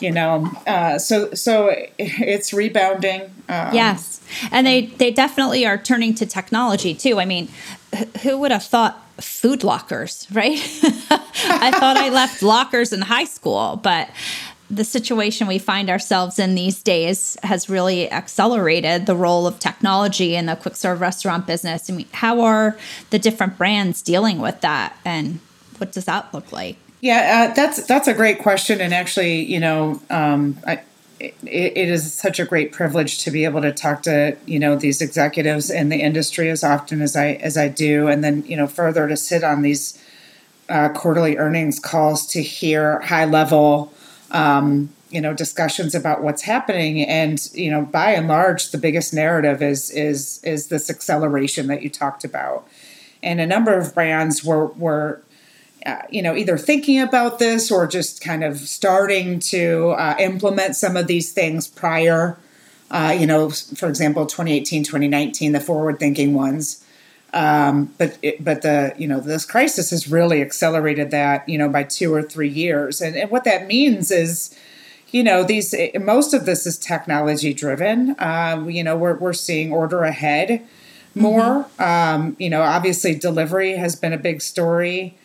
you 0.01 0.11
know 0.11 0.49
uh, 0.67 0.97
so 0.97 1.33
so 1.33 1.73
it's 1.97 2.53
rebounding 2.53 3.31
um, 3.51 3.73
Yes. 3.73 4.21
And 4.49 4.65
they, 4.65 4.85
they 4.85 5.11
definitely 5.11 5.65
are 5.65 5.77
turning 5.77 6.15
to 6.15 6.25
technology 6.25 6.95
too. 6.95 7.19
I 7.19 7.25
mean, 7.25 7.49
who 8.23 8.37
would 8.37 8.51
have 8.51 8.63
thought 8.63 9.05
food 9.19 9.65
lockers, 9.65 10.25
right? 10.31 10.57
I 11.43 11.71
thought 11.77 11.97
I 11.97 12.09
left 12.09 12.41
lockers 12.41 12.93
in 12.93 13.01
high 13.01 13.25
school, 13.25 13.77
but 13.83 14.09
the 14.69 14.85
situation 14.85 15.47
we 15.47 15.59
find 15.59 15.89
ourselves 15.89 16.39
in 16.39 16.55
these 16.55 16.81
days 16.81 17.35
has 17.43 17.69
really 17.69 18.09
accelerated 18.09 19.05
the 19.05 19.17
role 19.17 19.45
of 19.45 19.59
technology 19.59 20.35
in 20.35 20.45
the 20.45 20.55
quick 20.55 20.77
serve 20.77 21.01
restaurant 21.01 21.45
business. 21.45 21.89
I 21.89 21.93
mean, 21.93 22.07
how 22.13 22.39
are 22.39 22.77
the 23.09 23.19
different 23.19 23.57
brands 23.57 24.01
dealing 24.01 24.39
with 24.39 24.61
that 24.61 24.95
and 25.03 25.41
what 25.77 25.91
does 25.91 26.05
that 26.05 26.33
look 26.33 26.53
like? 26.53 26.77
Yeah 27.01 27.49
uh, 27.49 27.53
that's 27.53 27.85
that's 27.85 28.07
a 28.07 28.13
great 28.13 28.39
question 28.39 28.79
and 28.79 28.93
actually 28.93 29.43
you 29.43 29.59
know 29.59 30.01
um, 30.09 30.57
I, 30.65 30.81
it, 31.19 31.35
it 31.43 31.89
is 31.89 32.13
such 32.13 32.39
a 32.39 32.45
great 32.45 32.71
privilege 32.71 33.23
to 33.23 33.31
be 33.31 33.43
able 33.45 33.61
to 33.61 33.71
talk 33.71 34.03
to 34.03 34.37
you 34.45 34.59
know 34.59 34.75
these 34.75 35.01
executives 35.01 35.69
in 35.69 35.89
the 35.89 36.01
industry 36.01 36.49
as 36.49 36.63
often 36.63 37.01
as 37.01 37.15
I 37.15 37.33
as 37.33 37.57
I 37.57 37.67
do 37.67 38.07
and 38.07 38.23
then 38.23 38.43
you 38.45 38.55
know 38.55 38.67
further 38.67 39.07
to 39.07 39.17
sit 39.17 39.43
on 39.43 39.61
these 39.61 40.01
uh, 40.69 40.89
quarterly 40.89 41.37
earnings 41.37 41.79
calls 41.79 42.25
to 42.27 42.41
hear 42.41 43.01
high 43.01 43.25
level 43.25 43.91
um, 44.31 44.89
you 45.11 45.21
know 45.21 45.33
discussions 45.33 45.93
about 45.93 46.23
what's 46.23 46.41
happening. 46.41 47.01
And 47.07 47.39
you 47.53 47.69
know 47.69 47.83
by 47.83 48.11
and 48.11 48.27
large 48.27 48.71
the 48.71 48.77
biggest 48.77 49.13
narrative 49.13 49.61
is 49.61 49.91
is 49.91 50.41
is 50.43 50.67
this 50.67 50.89
acceleration 50.89 51.67
that 51.67 51.83
you 51.83 51.89
talked 51.89 52.23
about. 52.23 52.67
And 53.21 53.39
a 53.39 53.45
number 53.45 53.77
of 53.77 53.93
brands 53.93 54.43
were 54.43 54.67
were 54.67 55.21
uh, 55.85 56.01
you 56.09 56.21
know 56.21 56.35
either 56.35 56.57
thinking 56.57 56.99
about 56.99 57.39
this 57.39 57.71
or 57.71 57.87
just 57.87 58.21
kind 58.21 58.43
of 58.43 58.57
starting 58.57 59.39
to 59.39 59.89
uh, 59.91 60.15
implement 60.19 60.75
some 60.75 60.95
of 60.95 61.07
these 61.07 61.31
things 61.31 61.67
prior 61.67 62.37
uh, 62.91 63.15
you 63.17 63.25
know 63.25 63.49
for 63.49 63.87
example 63.87 64.25
2018 64.25 64.83
2019 64.83 65.51
the 65.53 65.59
forward 65.59 65.99
thinking 65.99 66.33
ones. 66.33 66.85
Um, 67.33 67.93
but 67.97 68.17
it, 68.21 68.43
but 68.43 68.61
the 68.61 68.93
you 68.97 69.07
know 69.07 69.21
this 69.21 69.45
crisis 69.45 69.91
has 69.91 70.09
really 70.09 70.41
accelerated 70.41 71.11
that 71.11 71.47
you 71.47 71.57
know 71.57 71.69
by 71.69 71.83
two 71.83 72.13
or 72.13 72.21
three 72.21 72.49
years. 72.49 73.01
And, 73.01 73.15
and 73.15 73.31
what 73.31 73.45
that 73.45 73.67
means 73.67 74.11
is 74.11 74.55
you 75.11 75.23
know 75.23 75.43
these 75.43 75.73
most 75.99 76.33
of 76.33 76.45
this 76.45 76.65
is 76.65 76.77
technology 76.77 77.53
driven. 77.53 78.15
Um, 78.19 78.69
you 78.69 78.83
know 78.83 78.97
we're, 78.97 79.17
we're 79.17 79.33
seeing 79.33 79.71
order 79.71 80.03
ahead 80.03 80.61
more. 81.15 81.67
Um, 81.79 82.35
you 82.37 82.49
know 82.49 82.61
obviously 82.61 83.15
delivery 83.15 83.77
has 83.77 83.95
been 83.95 84.11
a 84.11 84.17
big 84.17 84.41
story 84.41 85.17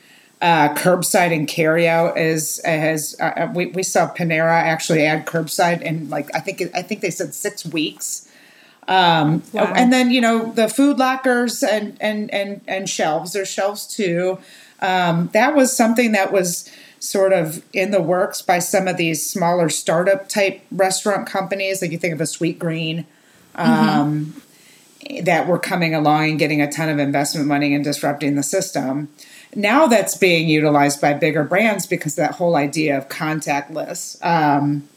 uh, 0.46 0.74
curbside 0.74 1.32
and 1.34 1.48
carryout 1.48 2.16
is 2.16 2.60
has 2.64 3.16
uh, 3.20 3.50
we, 3.52 3.66
we 3.66 3.82
saw 3.82 4.08
Panera 4.14 4.62
actually 4.74 5.04
add 5.04 5.26
curbside 5.26 5.82
in 5.82 6.08
like 6.08 6.28
I 6.36 6.40
think 6.40 6.62
I 6.72 6.82
think 6.82 7.00
they 7.00 7.10
said 7.10 7.34
six 7.34 7.64
weeks 7.64 8.28
Um, 8.88 9.42
wow. 9.52 9.72
And 9.74 9.92
then 9.92 10.10
you 10.10 10.20
know 10.20 10.52
the 10.52 10.68
food 10.68 10.98
lockers 10.98 11.62
and 11.62 11.96
and 12.00 12.32
and 12.32 12.60
and 12.68 12.88
shelves. 12.88 13.32
There's 13.32 13.48
shelves 13.48 13.86
too. 13.86 14.38
Um, 14.80 15.30
that 15.32 15.54
was 15.56 15.76
something 15.76 16.12
that 16.12 16.32
was 16.32 16.70
sort 17.00 17.32
of 17.32 17.64
in 17.72 17.90
the 17.90 18.00
works 18.00 18.42
by 18.42 18.60
some 18.60 18.86
of 18.86 18.96
these 18.96 19.28
smaller 19.28 19.68
startup 19.68 20.28
type 20.28 20.62
restaurant 20.70 21.26
companies. 21.26 21.82
Like 21.82 21.90
you 21.90 21.98
think 21.98 22.14
of 22.14 22.20
a 22.20 22.24
Sweetgreen. 22.24 23.04
Um, 23.56 24.26
mm-hmm. 24.26 24.40
That 25.22 25.46
were 25.46 25.60
coming 25.60 25.94
along 25.94 26.30
and 26.30 26.38
getting 26.38 26.60
a 26.60 26.70
ton 26.70 26.88
of 26.88 26.98
investment 26.98 27.46
money 27.46 27.74
and 27.74 27.84
disrupting 27.84 28.34
the 28.34 28.42
system. 28.42 29.08
Now 29.56 29.86
that's 29.86 30.16
being 30.16 30.48
utilized 30.48 31.00
by 31.00 31.14
bigger 31.14 31.42
brands 31.42 31.86
because 31.86 32.14
that 32.14 32.32
whole 32.32 32.54
idea 32.54 32.96
of 32.96 33.08
contactless. 33.08 34.24
Um, 34.24 34.88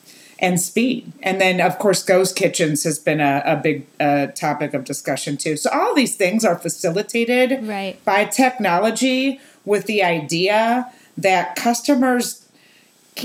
and 0.41 0.59
speed. 0.59 1.11
And 1.21 1.41
then, 1.41 1.59
of 1.59 1.79
course, 1.79 2.01
ghost 2.01 2.35
kitchens 2.35 2.85
has 2.85 2.97
been 2.97 3.19
a, 3.19 3.43
a 3.45 3.55
big 3.57 3.85
uh, 3.99 4.27
topic 4.27 4.73
of 4.73 4.85
discussion 4.85 5.35
too. 5.35 5.57
So 5.57 5.69
all 5.69 5.93
these 5.93 6.15
things 6.15 6.45
are 6.45 6.57
facilitated 6.57 7.67
right. 7.67 8.03
by 8.05 8.25
technology 8.25 9.41
with 9.65 9.85
the 9.85 10.01
idea 10.01 10.91
that 11.17 11.55
customers 11.55 12.47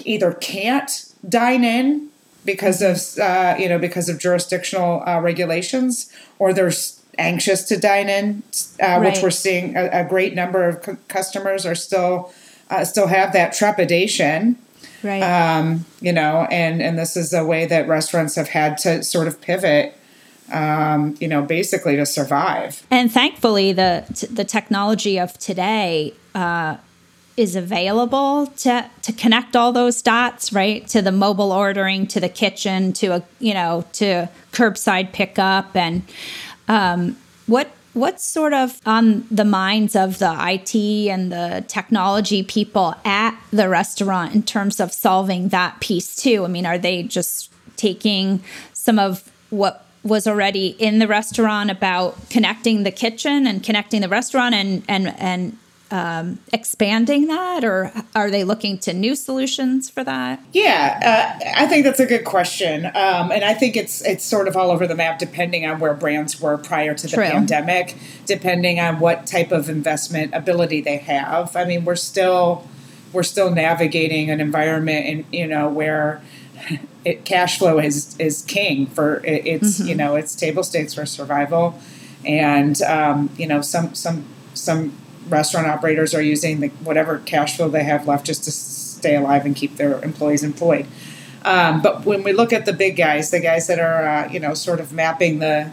either 0.05 0.33
can't 0.33 1.15
dine 1.29 1.63
in 1.63 2.09
because 2.45 2.83
of 2.83 3.19
uh, 3.23 3.55
you 3.59 3.69
know 3.69 3.79
because 3.79 4.09
of 4.09 4.19
jurisdictional 4.19 5.03
uh, 5.07 5.21
regulations, 5.21 6.13
or 6.39 6.53
they're 6.53 6.73
anxious 7.19 7.63
to 7.65 7.79
dine 7.79 8.09
in, 8.09 8.43
uh, 8.83 8.87
right. 8.87 9.01
which 9.01 9.23
we're 9.23 9.31
seeing 9.31 9.77
a, 9.77 9.89
a 9.93 10.05
great 10.05 10.35
number 10.35 10.69
of 10.69 10.85
c- 10.85 10.93
customers 11.09 11.67
are 11.67 11.75
still 11.75 12.33
uh, 12.71 12.85
still 12.85 13.07
have 13.07 13.33
that 13.33 13.53
trepidation. 13.53 14.57
Right. 15.03 15.23
Um, 15.23 15.85
you 16.01 16.13
know 16.13 16.47
and 16.51 16.81
and 16.81 16.99
this 16.99 17.17
is 17.17 17.35
a 17.35 17.45
way 17.45 17.67
that 17.67 17.87
restaurants 17.89 18.37
have 18.37 18.49
had 18.49 18.79
to 18.79 19.03
sort 19.03 19.29
of 19.29 19.39
pivot 19.41 19.95
um, 20.53 21.17
you 21.21 21.29
know 21.29 21.43
basically 21.43 21.97
to 21.97 22.07
survive. 22.07 22.87
And 22.91 23.13
thankfully 23.13 23.73
the 23.73 24.29
the 24.31 24.45
technology 24.45 25.19
of 25.19 25.39
today 25.39 26.15
uh, 26.35 26.79
is 27.37 27.57
available 27.57 28.47
to 28.59 28.89
to 29.03 29.13
connect 29.13 29.57
all 29.57 29.73
those 29.73 30.01
dots 30.03 30.53
right? 30.53 30.87
To 30.89 31.03
the 31.03 31.13
mobile 31.13 31.53
ordering 31.53 32.07
to 32.09 32.21
the 32.21 32.29
kitchen 32.29 32.93
to 32.95 33.07
a 33.09 33.23
you 33.41 33.55
know 33.55 33.85
to 33.95 34.29
curbside 34.53 35.13
pickup 35.13 35.77
and 35.77 36.03
um, 36.69 37.17
what 37.47 37.71
What's 37.95 38.25
sort 38.25 38.53
of 38.53 38.81
on 38.85 39.25
the 39.31 39.45
minds 39.45 39.95
of 39.95 40.19
the 40.19 40.35
IT 40.37 40.75
and 41.09 41.31
the 41.31 41.65
technology 41.69 42.43
people 42.43 42.97
at 43.05 43.41
the 43.53 43.69
restaurant 43.69 44.35
in 44.35 44.43
terms 44.43 44.81
of 44.81 44.93
solving 44.93 45.51
that 45.51 45.79
piece 45.79 46.17
too? 46.17 46.45
I 46.45 46.49
mean, 46.49 46.67
are 46.67 46.77
they 46.77 47.05
just 47.05 47.53
taking 47.77 48.43
some 48.73 48.99
of 48.99 49.31
what 49.51 49.87
was 50.03 50.27
already 50.27 50.75
in 50.81 50.99
the 50.99 51.07
restaurant 51.07 51.71
about 51.71 52.31
connecting 52.31 52.83
the 52.83 52.91
kitchen 52.91 53.47
and 53.47 53.63
connecting 53.63 54.01
the 54.01 54.09
restaurant 54.09 54.57
and 54.57 54.83
and 54.89 55.15
and 55.17 55.57
um, 55.95 56.41
expanding 56.53 57.29
that, 57.29 57.63
or 57.63 57.93
are 58.17 58.29
they 58.29 58.43
looking 58.43 58.79
to 58.79 58.93
new 58.93 59.15
solutions 59.15 59.89
for 59.89 60.03
that? 60.03 60.43
Yeah, 60.53 61.39
uh, 61.41 61.53
I 61.57 61.69
think 61.69 61.85
that's 61.85 62.01
a 62.01 62.07
good 62.07 62.25
question, 62.25 62.87
um, 62.87 63.31
and 63.31 63.45
I 63.45 63.55
think 63.55 63.77
it's 63.77 64.05
it's 64.05 64.25
sort 64.25 64.49
of 64.49 64.57
all 64.57 64.73
over 64.73 64.89
the 64.89 64.97
map 64.97 65.21
depending 65.21 65.65
on 65.65 65.79
where 65.79 65.95
brands 65.95 66.41
were 66.41 66.59
prior 66.59 66.95
to 66.95 67.07
the 67.07 67.15
True. 67.15 67.23
pandemic, 67.23 67.95
depending 68.27 68.81
on 68.81 68.99
what 68.99 69.29
type 69.29 69.53
of 69.53 69.69
investment 69.69 70.35
ability 70.35 70.81
they 70.81 70.97
have. 70.97 71.55
I 71.55 71.65
mean, 71.65 71.85
we're 71.85 71.95
still 71.95 72.67
we're 73.13 73.23
still 73.23 73.53
navigating 73.53 74.31
an 74.31 74.41
environment, 74.41 75.07
in 75.07 75.25
you 75.33 75.47
know 75.47 75.69
where. 75.69 76.21
It, 77.05 77.27
cash 77.27 77.59
flow 77.59 77.79
is 77.79 78.19
is 78.19 78.41
king 78.41 78.87
for 78.87 79.17
it, 79.27 79.47
it's 79.47 79.79
mm-hmm. 79.79 79.89
you 79.89 79.95
know 79.95 80.17
it's 80.17 80.35
table 80.35 80.63
stakes 80.63 80.95
for 80.95 81.05
survival, 81.05 81.79
and 82.25 82.81
um, 82.81 83.29
you 83.37 83.47
know 83.47 83.61
some 83.61 83.95
some 83.95 84.25
some 84.55 84.97
restaurant 85.29 85.67
operators 85.67 86.15
are 86.15 86.23
using 86.23 86.61
the, 86.61 86.69
whatever 86.69 87.19
cash 87.21 87.57
flow 87.57 87.69
they 87.69 87.85
have 87.85 88.07
left 88.07 88.27
just 88.27 88.45
to 88.45 88.51
stay 88.51 89.17
alive 89.17 89.45
and 89.45 89.55
keep 89.55 89.77
their 89.77 90.03
employees 90.03 90.43
employed. 90.43 90.87
Um, 91.45 91.83
but 91.83 92.07
when 92.07 92.23
we 92.23 92.33
look 92.33 92.53
at 92.53 92.65
the 92.65 92.73
big 92.73 92.97
guys, 92.97 93.31
the 93.31 93.41
guys 93.41 93.67
that 93.67 93.79
are 93.79 94.07
uh, 94.07 94.33
you 94.33 94.41
know 94.41 94.55
sort 94.55 94.81
of 94.81 94.93
mapping 94.93 95.41
the 95.41 95.71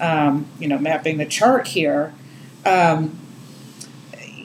um, 0.00 0.46
you 0.58 0.66
know 0.66 0.78
mapping 0.78 1.18
the 1.18 1.26
chart 1.26 1.68
here, 1.68 2.12
um, 2.66 3.18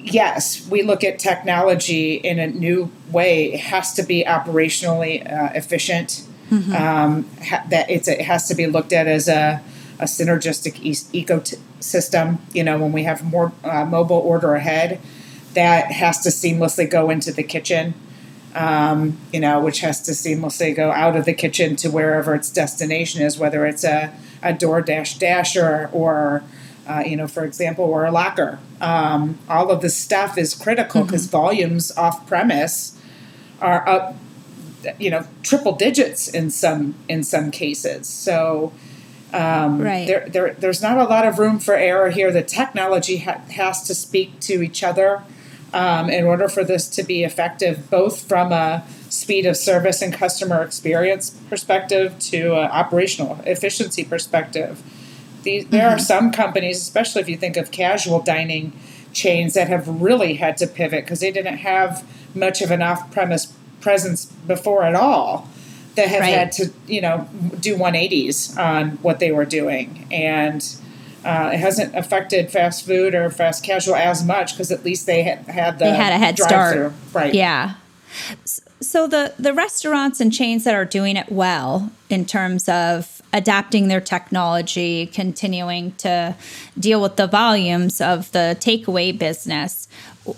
yes, 0.04 0.68
we 0.70 0.84
look 0.84 1.04
at 1.04 1.18
technology 1.18 2.16
in 2.16 2.38
a 2.40 2.48
new 2.48 2.92
way. 3.12 3.54
It 3.54 3.62
has 3.62 3.94
to 3.94 4.04
be 4.04 4.24
operationally 4.24 5.26
uh, 5.32 5.52
efficient. 5.54 6.26
Mm-hmm. 6.52 6.74
Um, 6.74 7.30
ha- 7.44 7.64
that 7.70 7.90
it's 7.92 8.08
it 8.08 8.22
has 8.22 8.48
to 8.48 8.56
be 8.56 8.66
looked 8.66 8.92
at 8.92 9.08
as 9.08 9.28
a 9.28 9.62
a 10.00 10.06
synergistic 10.06 10.80
e- 10.82 11.24
ecosystem. 11.24 12.40
You 12.54 12.64
know, 12.64 12.78
when 12.78 12.92
we 12.92 13.04
have 13.04 13.24
more 13.24 13.52
uh, 13.64 13.86
mobile 13.86 14.18
order 14.18 14.56
ahead, 14.56 15.00
that 15.54 15.92
has 15.92 16.20
to 16.22 16.30
seamlessly 16.30 16.90
go 16.90 17.10
into 17.10 17.32
the 17.32 17.44
kitchen. 17.44 17.94
Um, 18.56 19.20
you 19.32 19.40
know, 19.40 19.60
which 19.60 19.82
has 19.82 20.02
to 20.02 20.12
seamlessly 20.12 20.76
go 20.76 20.92
out 20.92 21.16
of 21.16 21.26
the 21.26 21.36
kitchen 21.36 21.76
to 21.78 21.92
wherever 21.92 22.34
its 22.34 22.50
destination 22.50 23.22
is, 23.22 23.38
whether 23.38 23.64
it's 23.68 23.84
a, 23.84 24.12
a 24.42 24.54
DoorDash 24.54 25.20
dasher 25.20 25.88
or, 25.94 26.42
uh, 26.88 27.04
you 27.06 27.16
know, 27.16 27.28
for 27.28 27.46
example, 27.46 27.86
or 27.86 28.06
a 28.06 28.12
locker. 28.12 28.58
Um, 28.82 29.38
all 29.48 29.70
of 29.70 29.82
this 29.82 29.96
stuff 29.96 30.36
is 30.36 30.56
critical 30.56 31.04
because 31.04 31.28
mm-hmm. 31.28 31.38
volumes 31.38 31.96
off 31.96 32.26
premise 32.26 33.00
are 33.62 33.88
up, 33.88 34.16
you 34.98 35.12
know, 35.12 35.28
triple 35.44 35.74
digits 35.74 36.28
in 36.28 36.50
some 36.50 36.96
in 37.08 37.24
some 37.24 37.52
cases. 37.52 38.08
So 38.08 38.74
um, 39.34 39.82
right. 39.82 40.08
There, 40.08 40.28
there, 40.28 40.54
there's 40.56 40.82
not 40.82 40.98
a 40.98 41.04
lot 41.04 41.26
of 41.26 41.38
room 41.38 41.60
for 41.60 41.76
error 41.76 42.10
here. 42.10 42.32
The 42.32 42.42
technology 42.42 43.18
ha- 43.18 43.42
has 43.52 43.84
to 43.84 43.96
speak 43.96 44.40
to 44.42 44.62
each 44.62 44.84
other 44.84 45.24
um, 45.74 46.10
in 46.10 46.26
order 46.26 46.50
for 46.50 46.64
this 46.64 46.88
to 46.90 47.04
be 47.04 47.24
effective, 47.24 47.90
both 47.90 48.22
from 48.22 48.52
a 48.52 48.84
speed 49.10 49.46
of 49.46 49.56
service 49.58 50.02
and 50.02 50.14
customer 50.14 50.64
experience 50.64 51.32
perspective 51.50 52.18
to 52.20 52.54
an 52.56 52.72
operational 52.72 53.40
efficiency 53.46 54.04
perspective. 54.04 54.82
These, 55.44 55.68
there 55.68 55.84
mm-hmm. 55.84 55.96
are 55.96 56.00
some 56.00 56.32
companies, 56.32 56.78
especially 56.78 57.22
if 57.22 57.30
you 57.30 57.38
think 57.38 57.56
of 57.56 57.72
casual 57.72 58.22
dining 58.22 58.74
chains, 59.14 59.54
that 59.54 59.68
have 59.68 59.88
really 60.02 60.36
had 60.36 60.58
to 60.58 60.68
pivot 60.68 61.06
because 61.06 61.20
they 61.20 61.32
didn't 61.32 61.58
have 61.58 62.04
much 62.36 62.62
of 62.62 62.72
an 62.72 62.82
off 62.82 63.12
premise 63.12 63.54
presence 63.80 64.26
before 64.26 64.84
at 64.84 64.96
all 64.96 65.48
that 65.96 66.08
have 66.08 66.22
right. 66.22 66.30
had 66.30 66.52
to, 66.54 66.72
you 66.88 67.02
know, 67.02 67.28
do 67.60 67.76
180s 67.76 68.58
on 68.58 68.92
what 69.02 69.20
they 69.20 69.32
were 69.32 69.46
doing. 69.46 70.08
And 70.12 70.64
uh, 71.26 71.52
it 71.54 71.58
hasn't 71.58 71.96
affected 71.96 72.52
fast 72.52 72.86
food 72.86 73.14
or 73.14 73.30
fast 73.30 73.64
casual 73.64 73.96
as 73.96 74.24
much 74.24 74.54
because 74.54 74.72
at 74.72 74.84
least 74.86 75.06
they 75.06 75.24
had, 75.24 75.40
had 75.48 75.80
the 75.80 75.86
they 75.86 75.96
had 75.96 76.14
a 76.14 76.18
head 76.18 76.38
start. 76.40 76.94
Right. 77.14 77.34
Yeah. 77.34 77.76
So 78.82 79.08
the 79.08 79.34
the 79.38 79.54
restaurants 79.54 80.22
and 80.22 80.32
chains 80.32 80.64
that 80.64 80.74
are 80.74 80.86
doing 80.86 81.18
it 81.18 81.30
well 81.30 81.92
in 82.10 82.26
terms 82.26 82.70
of 82.70 83.22
adapting 83.34 83.90
their 83.90 84.02
technology, 84.02 85.06
continuing 85.06 85.92
to 85.98 86.36
deal 86.78 87.02
with 87.02 87.16
the 87.16 87.28
volumes 87.28 88.02
of 88.02 88.32
the 88.32 88.58
takeaway 88.60 89.18
business, 89.18 89.88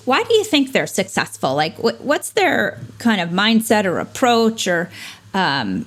why 0.05 0.23
do 0.23 0.33
you 0.33 0.43
think 0.43 0.71
they're 0.71 0.87
successful? 0.87 1.55
Like, 1.55 1.77
what's 1.77 2.31
their 2.31 2.79
kind 2.97 3.21
of 3.21 3.29
mindset 3.29 3.85
or 3.85 3.99
approach, 3.99 4.67
or 4.67 4.89
um, 5.33 5.85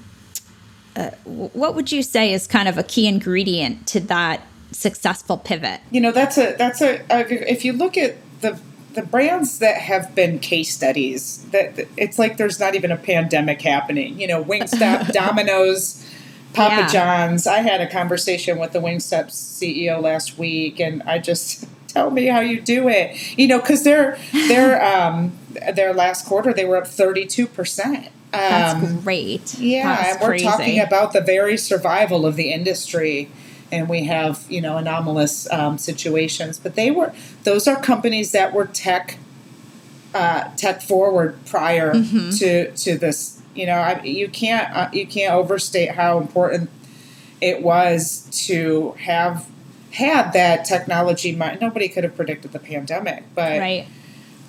uh, 0.96 1.10
what 1.24 1.74
would 1.74 1.90
you 1.90 2.02
say 2.02 2.32
is 2.32 2.46
kind 2.46 2.68
of 2.68 2.78
a 2.78 2.82
key 2.82 3.06
ingredient 3.06 3.86
to 3.88 4.00
that 4.00 4.42
successful 4.72 5.36
pivot? 5.36 5.80
You 5.90 6.00
know, 6.00 6.12
that's 6.12 6.38
a 6.38 6.54
that's 6.56 6.80
a, 6.80 7.04
a 7.10 7.50
if 7.50 7.64
you 7.64 7.72
look 7.72 7.96
at 7.96 8.16
the 8.40 8.60
the 8.94 9.02
brands 9.02 9.58
that 9.58 9.76
have 9.76 10.14
been 10.14 10.38
case 10.38 10.72
studies 10.72 11.44
that 11.50 11.88
it's 11.96 12.18
like 12.18 12.36
there's 12.36 12.60
not 12.60 12.74
even 12.74 12.92
a 12.92 12.96
pandemic 12.96 13.60
happening. 13.62 14.20
You 14.20 14.28
know, 14.28 14.44
Wingstop, 14.44 15.12
Domino's, 15.12 16.06
Papa 16.52 16.74
yeah. 16.74 16.88
John's. 16.88 17.46
I 17.46 17.58
had 17.58 17.80
a 17.80 17.90
conversation 17.90 18.58
with 18.58 18.72
the 18.72 18.78
Wingstop 18.78 19.26
CEO 19.26 20.00
last 20.00 20.38
week, 20.38 20.80
and 20.80 21.02
I 21.02 21.18
just 21.18 21.66
tell 21.88 22.10
me 22.10 22.26
how 22.26 22.40
you 22.40 22.60
do 22.60 22.88
it. 22.88 23.38
You 23.38 23.48
know, 23.48 23.60
because 23.60 23.82
their 23.82 24.18
their 24.32 24.82
um, 24.84 25.36
their 25.74 25.92
last 25.92 26.26
quarter 26.26 26.52
they 26.52 26.64
were 26.64 26.76
up 26.76 26.86
thirty 26.86 27.26
two 27.26 27.46
percent. 27.46 28.08
That's 28.36 28.84
um, 28.84 29.00
great. 29.00 29.58
Yeah, 29.58 29.96
That's 29.96 30.12
and 30.12 30.20
we're 30.20 30.28
crazy. 30.28 30.44
talking 30.44 30.80
about 30.80 31.12
the 31.12 31.20
very 31.20 31.56
survival 31.56 32.26
of 32.26 32.36
the 32.36 32.52
industry, 32.52 33.30
and 33.70 33.88
we 33.88 34.04
have 34.04 34.44
you 34.48 34.60
know 34.60 34.76
anomalous 34.76 35.50
um, 35.52 35.78
situations. 35.78 36.58
But 36.58 36.74
they 36.74 36.90
were 36.90 37.12
those 37.44 37.66
are 37.68 37.80
companies 37.80 38.32
that 38.32 38.52
were 38.52 38.66
tech 38.66 39.18
uh, 40.14 40.50
tech 40.56 40.82
forward 40.82 41.44
prior 41.46 41.94
mm-hmm. 41.94 42.30
to 42.38 42.70
to 42.72 42.98
this. 42.98 43.40
You 43.54 43.66
know, 43.66 43.74
I, 43.74 44.02
you 44.02 44.28
can't 44.28 44.74
uh, 44.74 44.88
you 44.92 45.06
can't 45.06 45.34
overstate 45.34 45.92
how 45.92 46.18
important 46.18 46.70
it 47.40 47.62
was 47.62 48.28
to 48.46 48.92
have 48.98 49.46
had 49.92 50.32
that 50.32 50.64
technology. 50.64 51.32
Nobody 51.32 51.88
could 51.88 52.04
have 52.04 52.16
predicted 52.16 52.52
the 52.52 52.58
pandemic, 52.58 53.24
but 53.34 53.60
right. 53.60 53.86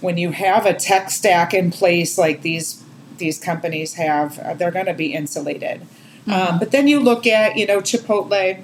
when 0.01 0.17
you 0.17 0.31
have 0.31 0.65
a 0.65 0.73
tech 0.73 1.11
stack 1.11 1.53
in 1.53 1.71
place 1.71 2.17
like 2.17 2.41
these 2.41 2.84
these 3.17 3.39
companies 3.39 3.95
have, 3.95 4.39
uh, 4.39 4.53
they're 4.53 4.71
going 4.71 4.85
to 4.87 4.93
be 4.93 5.13
insulated. 5.13 5.81
Um, 5.81 5.87
mm-hmm. 6.27 6.31
Um, 6.53 6.59
but 6.59 6.71
then 6.71 6.87
you 6.87 6.99
look 6.99 7.27
at, 7.27 7.57
you 7.57 7.65
know, 7.65 7.79
Chipotle, 7.79 8.63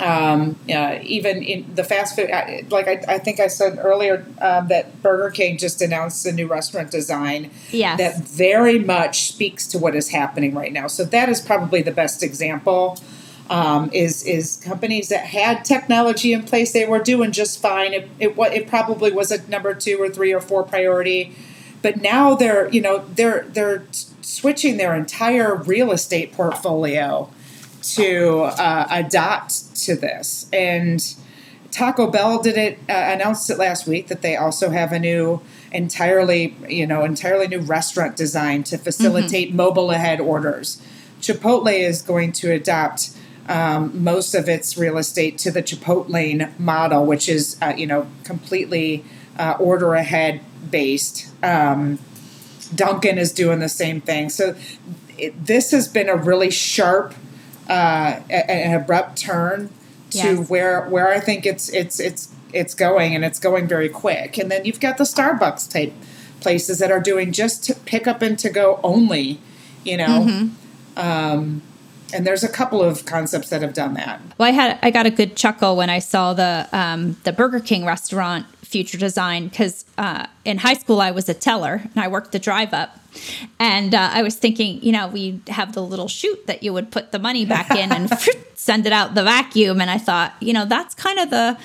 um, 0.00 0.56
uh, 0.72 0.98
even 1.02 1.42
in 1.42 1.74
the 1.74 1.82
fast 1.82 2.14
food, 2.14 2.30
uh, 2.30 2.62
like 2.70 2.86
I, 2.86 3.14
I 3.14 3.18
think 3.18 3.40
I 3.40 3.48
said 3.48 3.78
earlier, 3.80 4.24
um, 4.40 4.68
that 4.68 5.02
Burger 5.02 5.30
King 5.30 5.58
just 5.58 5.82
announced 5.82 6.24
a 6.24 6.32
new 6.32 6.46
restaurant 6.46 6.90
design 6.90 7.50
Yes. 7.72 7.98
that 7.98 8.24
very 8.24 8.78
much 8.78 9.28
speaks 9.28 9.66
to 9.68 9.78
what 9.78 9.96
is 9.96 10.10
happening 10.10 10.54
right 10.54 10.72
now. 10.72 10.86
So 10.86 11.04
that 11.04 11.28
is 11.28 11.40
probably 11.40 11.82
the 11.82 11.90
best 11.90 12.22
example. 12.22 12.98
Um, 13.50 13.88
is 13.94 14.24
is 14.24 14.58
companies 14.62 15.08
that 15.08 15.24
had 15.24 15.64
technology 15.64 16.34
in 16.34 16.42
place, 16.42 16.72
they 16.72 16.84
were 16.84 16.98
doing 16.98 17.32
just 17.32 17.62
fine. 17.62 17.94
It 17.94 18.10
it, 18.20 18.34
it 18.38 18.68
probably 18.68 19.10
was 19.10 19.32
a 19.32 19.48
number 19.48 19.72
two 19.72 19.96
or 20.02 20.10
three 20.10 20.34
or 20.34 20.40
four 20.42 20.64
priority, 20.64 21.34
but 21.82 22.00
now 22.00 22.34
they're 22.34 22.68
you 22.70 22.80
know 22.80 23.04
they're 23.14 23.44
they're 23.48 23.84
switching 24.20 24.76
their 24.76 24.94
entire 24.94 25.54
real 25.54 25.90
estate 25.90 26.32
portfolio 26.32 27.30
to 27.82 28.40
uh, 28.40 28.86
adopt 28.90 29.74
to 29.76 29.94
this. 29.94 30.48
And 30.52 31.02
Taco 31.70 32.10
Bell 32.10 32.42
did 32.42 32.56
it, 32.56 32.78
uh, 32.88 32.92
announced 32.92 33.48
it 33.50 33.58
last 33.58 33.86
week 33.86 34.08
that 34.08 34.22
they 34.22 34.36
also 34.36 34.70
have 34.70 34.92
a 34.92 34.98
new, 34.98 35.40
entirely, 35.72 36.56
you 36.68 36.86
know, 36.86 37.04
entirely 37.04 37.46
new 37.46 37.60
restaurant 37.60 38.16
design 38.16 38.62
to 38.64 38.78
facilitate 38.78 39.52
mobile 39.54 39.90
ahead 39.90 40.20
orders. 40.20 40.82
Chipotle 41.20 41.72
is 41.72 42.02
going 42.02 42.32
to 42.32 42.50
adopt 42.52 43.10
um, 43.48 44.02
most 44.02 44.34
of 44.34 44.48
its 44.48 44.76
real 44.76 44.98
estate 44.98 45.38
to 45.38 45.50
the 45.50 45.62
Chipotlane 45.62 46.58
model, 46.58 47.06
which 47.06 47.28
is, 47.28 47.56
uh, 47.62 47.72
you 47.76 47.86
know, 47.86 48.06
completely 48.24 49.04
uh, 49.38 49.56
order 49.58 49.94
ahead 49.94 50.40
based. 50.70 51.28
Um, 51.42 51.98
Dunkin' 52.74 53.18
is 53.18 53.32
doing 53.32 53.60
the 53.60 53.68
same 53.68 54.00
thing. 54.00 54.28
So 54.28 54.54
it, 55.16 55.46
this 55.46 55.70
has 55.70 55.88
been 55.88 56.08
a 56.08 56.16
really 56.16 56.50
sharp 56.50 57.14
uh, 57.68 58.20
an 58.30 58.74
abrupt 58.74 59.18
turn 59.18 59.68
to 60.10 60.18
Yes. 60.18 60.48
where 60.48 60.86
where 60.88 61.08
I 61.08 61.20
think 61.20 61.44
it's 61.44 61.68
it's 61.68 62.00
it's 62.00 62.28
it's 62.52 62.74
going 62.74 63.14
and 63.14 63.24
it's 63.24 63.38
going 63.38 63.68
very 63.68 63.88
quick. 63.90 64.38
And 64.38 64.50
then 64.50 64.64
you've 64.64 64.80
got 64.80 64.96
the 64.96 65.04
Starbucks 65.04 65.70
type 65.70 65.92
places 66.40 66.78
that 66.78 66.90
are 66.90 67.00
doing 67.00 67.32
just 67.32 67.64
to 67.64 67.74
pick 67.74 68.06
up 68.06 68.22
and 68.22 68.38
to 68.38 68.48
go 68.48 68.80
only, 68.82 69.38
you 69.84 69.96
know. 69.98 70.48
Um, 70.96 71.62
and 72.12 72.26
there's 72.26 72.42
a 72.42 72.48
couple 72.48 72.82
of 72.82 73.04
concepts 73.04 73.50
that 73.50 73.60
have 73.60 73.74
done 73.74 73.92
that. 73.94 74.20
Well, 74.38 74.48
I 74.48 74.52
had 74.52 74.78
I 74.82 74.90
got 74.90 75.04
a 75.04 75.10
good 75.10 75.36
chuckle 75.36 75.76
when 75.76 75.90
I 75.90 75.98
saw 75.98 76.32
the 76.32 76.66
um, 76.72 77.16
the 77.24 77.32
Burger 77.32 77.60
King 77.60 77.84
restaurant 77.84 78.46
future 78.68 78.98
design 78.98 79.48
because 79.48 79.84
uh, 79.96 80.26
in 80.44 80.58
high 80.58 80.74
school 80.74 81.00
I 81.00 81.10
was 81.10 81.28
a 81.28 81.34
teller 81.34 81.80
and 81.82 81.96
I 81.96 82.08
worked 82.08 82.32
the 82.32 82.38
drive 82.38 82.74
up, 82.74 82.98
and 83.58 83.94
uh, 83.94 84.10
I 84.12 84.22
was 84.22 84.36
thinking, 84.36 84.82
you 84.82 84.92
know, 84.92 85.08
we 85.08 85.40
have 85.48 85.72
the 85.72 85.82
little 85.82 86.08
chute 86.08 86.46
that 86.46 86.62
you 86.62 86.72
would 86.72 86.90
put 86.90 87.10
the 87.10 87.18
money 87.18 87.44
back 87.46 87.70
in 87.70 87.92
and 87.92 88.10
send 88.54 88.86
it 88.86 88.92
out 88.92 89.14
the 89.14 89.24
vacuum, 89.24 89.80
and 89.80 89.90
I 89.90 89.98
thought, 89.98 90.34
you 90.40 90.52
know, 90.52 90.64
that's 90.64 90.94
kind 90.94 91.18
of 91.18 91.30
the 91.30 91.58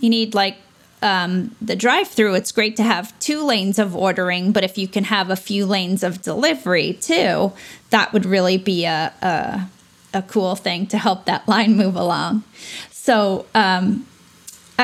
you 0.00 0.10
need 0.10 0.34
like 0.34 0.56
um, 1.02 1.56
the 1.62 1.76
drive 1.76 2.08
through, 2.08 2.34
it's 2.34 2.52
great 2.52 2.76
to 2.76 2.82
have 2.82 3.18
two 3.20 3.42
lanes 3.42 3.78
of 3.78 3.96
ordering, 3.96 4.52
but 4.52 4.64
if 4.64 4.76
you 4.76 4.86
can 4.86 5.04
have 5.04 5.30
a 5.30 5.36
few 5.36 5.64
lanes 5.64 6.02
of 6.02 6.20
delivery 6.20 6.94
too, 6.94 7.52
that 7.90 8.12
would 8.12 8.26
really 8.26 8.58
be 8.58 8.84
a, 8.84 9.12
a, 9.22 9.68
a 10.18 10.22
cool 10.22 10.56
thing 10.56 10.86
to 10.88 10.98
help 10.98 11.24
that 11.24 11.48
line 11.48 11.76
move 11.76 11.96
along. 11.96 12.44
So, 12.90 13.46
um, 13.54 14.06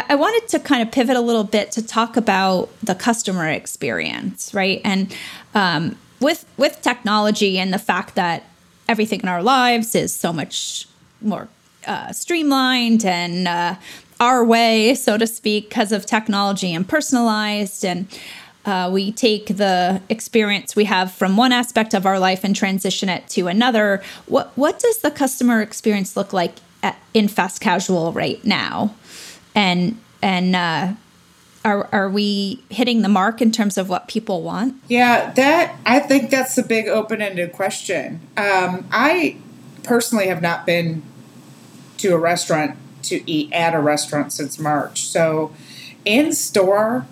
I, 0.09 0.15
wanted 0.15 0.49
to 0.49 0.59
kind 0.59 0.83
of 0.83 0.93
pivot 0.93 1.17
a 1.17 1.21
little 1.21 1.45
bit 1.45 1.73
to 1.73 1.87
talk 1.87 2.17
about 2.17 2.69
the 2.83 2.95
customer 2.95 3.49
experience, 3.49 4.53
right? 4.53 4.81
And 4.85 5.15
um, 5.55 5.97
with 6.21 6.45
with 6.57 6.83
technology 6.83 7.59
and 7.59 7.73
the 7.73 7.79
fact 7.79 8.15
that 8.15 8.45
everything 8.89 9.21
in 9.21 9.29
our 9.29 9.43
lives 9.43 9.95
is 9.95 10.15
so 10.15 10.33
much 10.33 10.87
more 11.21 11.49
uh, 11.87 12.13
streamlined 12.13 13.05
and 13.05 13.49
uh, 13.49 13.77
our 14.21 14.45
way, 14.45 14.95
so 14.95 15.19
to 15.19 15.27
speak, 15.27 15.69
because 15.69 15.93
of 15.93 16.07
technology 16.07 16.75
and 16.75 16.89
personalized. 16.89 17.85
And 17.85 18.07
uh, 18.65 18.91
we 18.93 19.13
take 19.13 19.47
the 19.47 20.03
experience 20.09 20.75
we 20.75 20.85
have 20.85 21.13
from 21.13 21.37
one 21.37 21.53
aspect 21.53 21.95
of 21.95 22.07
our 22.07 22.19
life 22.19 22.43
and 22.43 22.57
transition 22.57 23.09
it 23.09 23.29
to 23.29 23.47
another. 23.47 24.03
What 24.27 24.53
what 24.57 24.79
does 24.79 24.99
the 24.99 25.11
customer 25.11 25.61
experience 25.63 26.17
look 26.17 26.33
like 26.33 26.57
at, 26.83 26.99
in 27.15 27.29
fast 27.29 27.61
casual 27.61 28.13
right 28.13 28.45
now? 28.45 28.95
And 29.57 30.01
and 30.23 30.55
uh, 30.55 30.93
are 31.65 31.89
are 31.91 32.09
we 32.09 32.63
hitting 32.71 33.03
the 33.03 33.09
mark 33.09 33.43
in 33.43 33.51
terms 33.51 33.77
of 33.77 33.89
what 33.89 34.07
people 34.07 34.43
want? 34.43 34.81
Yeah, 34.87 35.33
that 35.33 35.77
I 35.85 35.99
think 35.99 36.31
that's 36.31 36.57
a 36.57 36.63
big 36.63 36.87
open-ended 36.87 37.53
question. 37.53 38.21
Um, 38.37 38.87
I 38.93 39.39
personally 39.83 40.29
have 40.29 40.41
not 40.41 40.65
been 40.65 41.03
to 41.99 42.15
a 42.15 42.19
restaurant 42.19 42.77
to 43.05 43.29
eat 43.31 43.53
at 43.53 43.75
a 43.75 43.81
restaurant 43.81 44.33
since 44.33 44.59
March. 44.59 45.03
So, 45.07 45.55
in 46.05 46.33
store, 46.33 47.07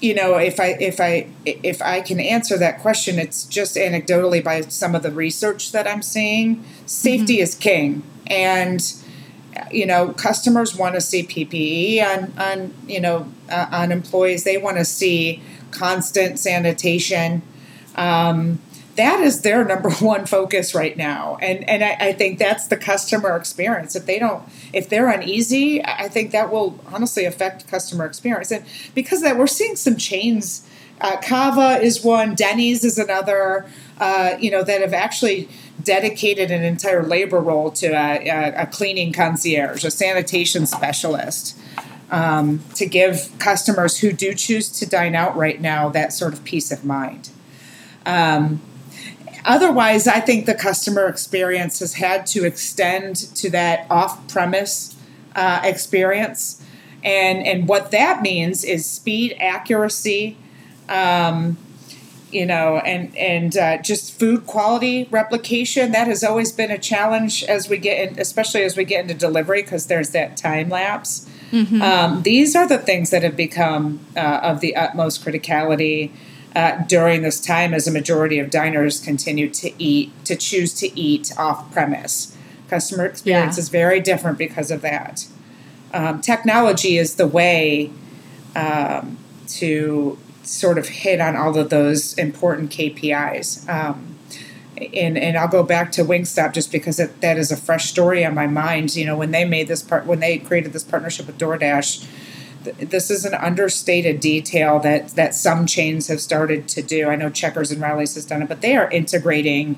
you 0.00 0.14
know, 0.14 0.36
if 0.36 0.58
I 0.58 0.76
if 0.80 1.00
I 1.00 1.28
if 1.44 1.80
I 1.80 2.00
can 2.00 2.18
answer 2.18 2.58
that 2.58 2.80
question, 2.80 3.18
it's 3.18 3.44
just 3.44 3.76
anecdotally 3.76 4.42
by 4.42 4.62
some 4.62 4.94
of 4.94 5.02
the 5.02 5.12
research 5.12 5.72
that 5.72 5.86
I'm 5.86 6.02
seeing. 6.02 6.64
Safety 6.86 7.40
is 7.40 7.54
king, 7.54 8.02
and 8.26 8.80
you 9.72 9.86
know, 9.86 10.12
customers 10.12 10.74
want 10.76 10.94
to 10.94 11.00
see 11.00 11.22
PPE 11.22 12.02
on 12.02 12.32
on 12.38 12.74
you 12.86 13.00
know 13.00 13.30
uh, 13.50 13.66
on 13.70 13.92
employees. 13.92 14.44
They 14.44 14.58
want 14.58 14.76
to 14.78 14.84
see 14.84 15.42
constant 15.70 16.38
sanitation. 16.38 17.42
Um, 17.94 18.60
that 18.96 19.20
is 19.20 19.42
their 19.42 19.64
number 19.64 19.90
one 20.00 20.26
focus 20.26 20.74
right 20.74 20.96
now, 20.96 21.38
and 21.40 21.68
and 21.68 21.84
I, 21.84 21.96
I 22.08 22.12
think 22.12 22.38
that's 22.38 22.66
the 22.66 22.76
customer 22.76 23.36
experience. 23.36 23.94
If 23.94 24.06
they 24.06 24.18
don't, 24.18 24.42
if 24.72 24.88
they're 24.88 25.08
uneasy, 25.08 25.84
I 25.84 26.08
think 26.08 26.32
that 26.32 26.50
will 26.50 26.78
honestly 26.86 27.24
affect 27.24 27.68
customer 27.68 28.06
experience. 28.06 28.50
And 28.50 28.64
because 28.94 29.22
that, 29.22 29.36
we're 29.36 29.46
seeing 29.46 29.76
some 29.76 29.96
chains. 29.96 30.68
Uh, 30.98 31.18
Cava 31.20 31.78
is 31.82 32.02
one. 32.02 32.34
Denny's 32.34 32.82
is 32.82 32.98
another. 32.98 33.66
Uh, 33.98 34.36
you 34.38 34.50
know 34.50 34.62
that 34.62 34.80
have 34.80 34.94
actually 34.94 35.48
dedicated 35.82 36.50
an 36.50 36.62
entire 36.62 37.02
labor 37.02 37.40
role 37.40 37.70
to 37.70 37.88
a, 37.88 38.52
a, 38.56 38.66
cleaning 38.66 39.12
concierge, 39.12 39.84
a 39.84 39.90
sanitation 39.90 40.66
specialist, 40.66 41.58
um, 42.10 42.60
to 42.74 42.86
give 42.86 43.30
customers 43.38 43.98
who 43.98 44.12
do 44.12 44.34
choose 44.34 44.70
to 44.70 44.86
dine 44.86 45.14
out 45.14 45.36
right 45.36 45.60
now 45.60 45.88
that 45.88 46.12
sort 46.12 46.32
of 46.32 46.44
peace 46.44 46.70
of 46.70 46.84
mind. 46.84 47.30
Um, 48.04 48.60
otherwise, 49.44 50.06
I 50.06 50.20
think 50.20 50.46
the 50.46 50.54
customer 50.54 51.06
experience 51.06 51.80
has 51.80 51.94
had 51.94 52.26
to 52.28 52.44
extend 52.44 53.16
to 53.36 53.50
that 53.50 53.86
off-premise 53.90 54.96
uh, 55.34 55.60
experience, 55.64 56.62
and 57.04 57.46
and 57.46 57.68
what 57.68 57.90
that 57.90 58.22
means 58.22 58.64
is 58.64 58.86
speed, 58.86 59.36
accuracy. 59.38 60.36
Um, 60.88 61.58
you 62.32 62.44
know, 62.46 62.78
and 62.78 63.16
and 63.16 63.56
uh, 63.56 63.78
just 63.82 64.18
food 64.18 64.46
quality 64.46 65.06
replication 65.10 65.92
that 65.92 66.06
has 66.08 66.24
always 66.24 66.52
been 66.52 66.70
a 66.70 66.78
challenge 66.78 67.44
as 67.44 67.68
we 67.68 67.78
get 67.78 68.08
in, 68.12 68.18
especially 68.18 68.62
as 68.62 68.76
we 68.76 68.84
get 68.84 69.02
into 69.02 69.14
delivery 69.14 69.62
because 69.62 69.86
there's 69.86 70.10
that 70.10 70.36
time 70.36 70.68
lapse. 70.68 71.28
Um, 71.80 72.22
these 72.22 72.54
are 72.56 72.66
the 72.68 72.76
things 72.78 73.10
that 73.10 73.22
have 73.22 73.36
become 73.36 74.00
uh, 74.16 74.40
of 74.42 74.60
the 74.60 74.74
utmost 74.76 75.24
criticality 75.24 76.10
uh, 76.56 76.82
during 76.88 77.22
this 77.22 77.40
time 77.40 77.72
as 77.72 77.86
a 77.86 77.90
majority 77.92 78.38
of 78.40 78.50
diners 78.50 79.00
continue 79.00 79.48
to 79.50 79.70
eat 79.82 80.12
to 80.24 80.34
choose 80.36 80.74
to 80.74 80.98
eat 80.98 81.32
off 81.38 81.70
premise. 81.72 82.36
Customer 82.68 83.06
experience 83.06 83.56
Yeah. 83.56 83.60
is 83.62 83.68
very 83.68 84.00
different 84.00 84.36
because 84.38 84.70
of 84.72 84.82
that. 84.82 85.26
Um, 85.94 86.20
technology 86.20 86.98
is 86.98 87.14
the 87.14 87.28
way 87.28 87.90
um, 88.56 89.16
to 89.48 90.18
sort 90.46 90.78
of 90.78 90.88
hit 90.88 91.20
on 91.20 91.36
all 91.36 91.56
of 91.58 91.70
those 91.70 92.14
important 92.14 92.70
KPIs. 92.70 93.68
Um, 93.68 94.16
and 94.78 95.16
and 95.16 95.36
I'll 95.36 95.48
go 95.48 95.62
back 95.62 95.90
to 95.92 96.02
Wingstop 96.02 96.52
just 96.52 96.70
because 96.70 97.00
it, 97.00 97.20
that 97.20 97.38
is 97.38 97.50
a 97.50 97.56
fresh 97.56 97.86
story 97.86 98.24
on 98.24 98.34
my 98.34 98.46
mind. 98.46 98.94
You 98.94 99.06
know, 99.06 99.16
when 99.16 99.30
they 99.30 99.44
made 99.44 99.68
this 99.68 99.82
part, 99.82 100.06
when 100.06 100.20
they 100.20 100.38
created 100.38 100.72
this 100.72 100.84
partnership 100.84 101.26
with 101.26 101.38
DoorDash, 101.38 102.06
th- 102.64 102.90
this 102.90 103.10
is 103.10 103.24
an 103.24 103.34
understated 103.34 104.20
detail 104.20 104.78
that 104.80 105.10
that 105.10 105.34
some 105.34 105.66
chains 105.66 106.08
have 106.08 106.20
started 106.20 106.68
to 106.68 106.82
do. 106.82 107.08
I 107.08 107.16
know 107.16 107.30
Checkers 107.30 107.70
and 107.70 107.80
Rally's 107.80 108.14
has 108.14 108.26
done 108.26 108.42
it, 108.42 108.48
but 108.48 108.60
they 108.60 108.76
are 108.76 108.90
integrating 108.90 109.76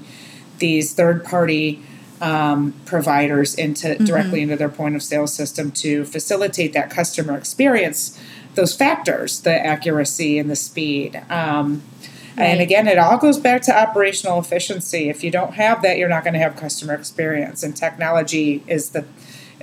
these 0.58 0.94
third 0.94 1.24
party 1.24 1.80
um, 2.20 2.74
providers 2.84 3.54
into 3.54 3.96
directly 4.04 4.42
into 4.42 4.56
their 4.56 4.68
point 4.68 4.96
of 4.96 5.02
sale 5.02 5.26
system 5.26 5.70
to 5.70 6.04
facilitate 6.04 6.72
that 6.72 6.90
customer 6.90 7.36
experience. 7.36 8.18
Those 8.58 8.74
factors, 8.74 9.40
the 9.40 9.54
accuracy 9.54 10.38
and 10.38 10.50
the 10.50 10.56
speed. 10.56 11.22
Um, 11.30 11.82
And 12.36 12.60
again, 12.60 12.86
it 12.86 12.98
all 12.98 13.18
goes 13.18 13.38
back 13.38 13.62
to 13.62 13.76
operational 13.76 14.38
efficiency. 14.38 15.08
If 15.08 15.24
you 15.24 15.30
don't 15.30 15.54
have 15.54 15.82
that, 15.82 15.98
you're 15.98 16.08
not 16.08 16.22
going 16.22 16.34
to 16.34 16.40
have 16.40 16.54
customer 16.54 16.94
experience. 16.94 17.64
And 17.64 17.76
technology 17.76 18.62
is 18.66 18.90
the 18.90 19.04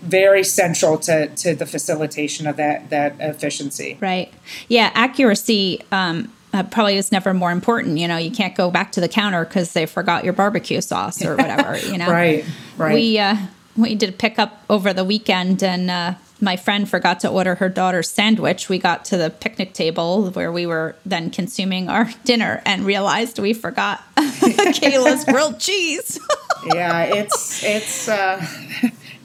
very 0.01 0.43
central 0.43 0.97
to, 0.99 1.27
to 1.27 1.55
the 1.55 1.65
facilitation 1.65 2.47
of 2.47 2.57
that 2.57 2.89
that 2.89 3.15
efficiency. 3.19 3.97
Right. 4.01 4.33
Yeah. 4.67 4.91
Accuracy 4.93 5.81
um, 5.91 6.31
uh, 6.53 6.63
probably 6.63 6.97
is 6.97 7.11
never 7.11 7.33
more 7.33 7.51
important. 7.51 7.97
You 7.97 8.07
know, 8.07 8.17
you 8.17 8.31
can't 8.31 8.55
go 8.55 8.71
back 8.71 8.91
to 8.93 9.01
the 9.01 9.09
counter 9.09 9.43
because 9.45 9.73
they 9.73 9.85
forgot 9.85 10.23
your 10.23 10.33
barbecue 10.33 10.81
sauce 10.81 11.23
or 11.23 11.35
whatever. 11.35 11.77
You 11.77 11.97
know, 12.01 12.09
Right, 12.09 12.45
right. 12.77 12.93
We 12.93 13.19
uh, 13.19 13.35
we 13.75 13.95
did 13.95 14.17
pick 14.17 14.39
up 14.39 14.63
over 14.69 14.93
the 14.93 15.03
weekend, 15.03 15.61
and 15.63 15.91
uh, 15.91 16.13
my 16.45 16.55
friend 16.55 16.87
forgot 16.87 17.19
to 17.21 17.29
order 17.29 17.55
her 17.55 17.67
daughter's 17.67 18.09
sandwich. 18.09 18.69
We 18.69 18.77
got 18.77 19.03
to 19.05 19.17
the 19.17 19.29
picnic 19.29 19.73
table 19.73 20.29
where 20.29 20.51
we 20.51 20.65
were 20.65 20.95
then 21.05 21.31
consuming 21.31 21.89
our 21.89 22.09
dinner 22.23 22.61
and 22.65 22.85
realized 22.85 23.39
we 23.39 23.53
forgot 23.53 24.01
Kayla's 24.15 25.25
grilled 25.25 25.59
cheese. 25.59 26.19
yeah, 26.73 27.03
it's 27.03 27.63
it's 27.63 28.07
uh, 28.07 28.45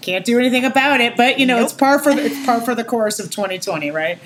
can't 0.01 0.25
do 0.25 0.39
anything 0.39 0.65
about 0.65 1.01
it, 1.01 1.17
but 1.17 1.39
you 1.39 1.47
know 1.47 1.57
nope. 1.57 1.67
it's 1.67 1.73
par 1.75 1.99
for 2.01 2.15
the, 2.15 2.25
it's 2.25 2.47
par 2.47 2.61
for 2.63 2.75
the 2.75 2.85
course 2.85 3.21
of 3.21 3.31
2020, 3.31 3.91
right? 3.91 4.19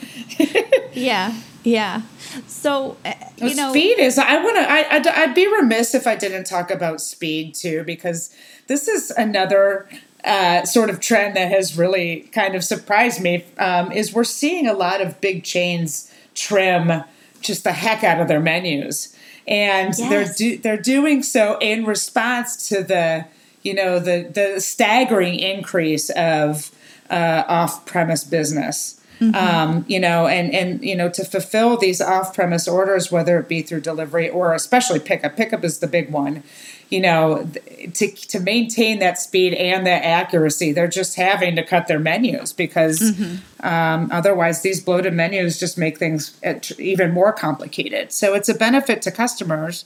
yeah, 0.94 1.36
yeah. 1.64 2.02
So 2.46 2.96
uh, 3.04 3.12
you 3.36 3.54
know, 3.54 3.72
speed 3.72 3.98
is. 3.98 4.18
I 4.18 4.42
want 4.42 4.56
to. 4.56 4.70
I, 4.70 4.96
I'd, 4.96 5.06
I'd 5.06 5.34
be 5.34 5.46
remiss 5.46 5.94
if 5.94 6.06
I 6.06 6.14
didn't 6.14 6.44
talk 6.44 6.70
about 6.70 7.00
speed 7.00 7.54
too, 7.54 7.82
because 7.84 8.34
this 8.68 8.88
is 8.88 9.10
another 9.10 9.88
uh, 10.24 10.64
sort 10.64 10.90
of 10.90 11.00
trend 11.00 11.36
that 11.36 11.50
has 11.50 11.76
really 11.76 12.20
kind 12.32 12.54
of 12.54 12.64
surprised 12.64 13.20
me 13.20 13.44
um, 13.58 13.92
is 13.92 14.12
we're 14.12 14.24
seeing 14.24 14.66
a 14.66 14.72
lot 14.72 15.00
of 15.00 15.20
big 15.20 15.44
chains 15.44 16.10
trim 16.34 17.04
just 17.40 17.62
the 17.64 17.72
heck 17.72 18.02
out 18.02 18.20
of 18.20 18.26
their 18.26 18.40
menus, 18.40 19.14
and 19.46 19.94
yes. 19.96 20.08
they're 20.08 20.34
do- 20.34 20.58
they're 20.58 20.80
doing 20.80 21.22
so 21.22 21.58
in 21.60 21.84
response 21.84 22.68
to 22.68 22.82
the 22.82 23.26
you 23.62 23.74
know 23.74 23.98
the 23.98 24.30
the 24.32 24.60
staggering 24.60 25.38
increase 25.38 26.10
of 26.10 26.70
uh, 27.10 27.44
off 27.46 27.84
premise 27.84 28.24
business. 28.24 29.00
Mm-hmm. 29.32 29.34
Um, 29.34 29.84
you 29.88 30.00
know, 30.00 30.26
and 30.26 30.52
and 30.52 30.82
you 30.84 30.96
know 30.96 31.08
to 31.10 31.24
fulfill 31.24 31.76
these 31.76 32.00
off 32.00 32.34
premise 32.34 32.66
orders, 32.68 33.10
whether 33.10 33.38
it 33.38 33.48
be 33.48 33.62
through 33.62 33.80
delivery 33.80 34.28
or 34.28 34.54
especially 34.54 35.00
pickup. 35.00 35.36
Pickup 35.36 35.64
is 35.64 35.78
the 35.78 35.86
big 35.86 36.10
one 36.10 36.42
you 36.90 37.00
know, 37.00 37.48
to 37.94 38.08
to 38.08 38.40
maintain 38.40 38.98
that 39.00 39.18
speed 39.18 39.54
and 39.54 39.86
that 39.86 40.04
accuracy, 40.04 40.72
they're 40.72 40.86
just 40.86 41.16
having 41.16 41.56
to 41.56 41.62
cut 41.64 41.88
their 41.88 41.98
menus 41.98 42.52
because 42.52 43.00
mm-hmm. 43.00 43.66
um, 43.66 44.08
otherwise 44.12 44.62
these 44.62 44.80
bloated 44.80 45.12
menus 45.12 45.58
just 45.58 45.78
make 45.78 45.98
things 45.98 46.38
even 46.78 47.12
more 47.12 47.32
complicated. 47.32 48.12
So 48.12 48.34
it's 48.34 48.48
a 48.48 48.54
benefit 48.54 49.02
to 49.02 49.10
customers, 49.10 49.84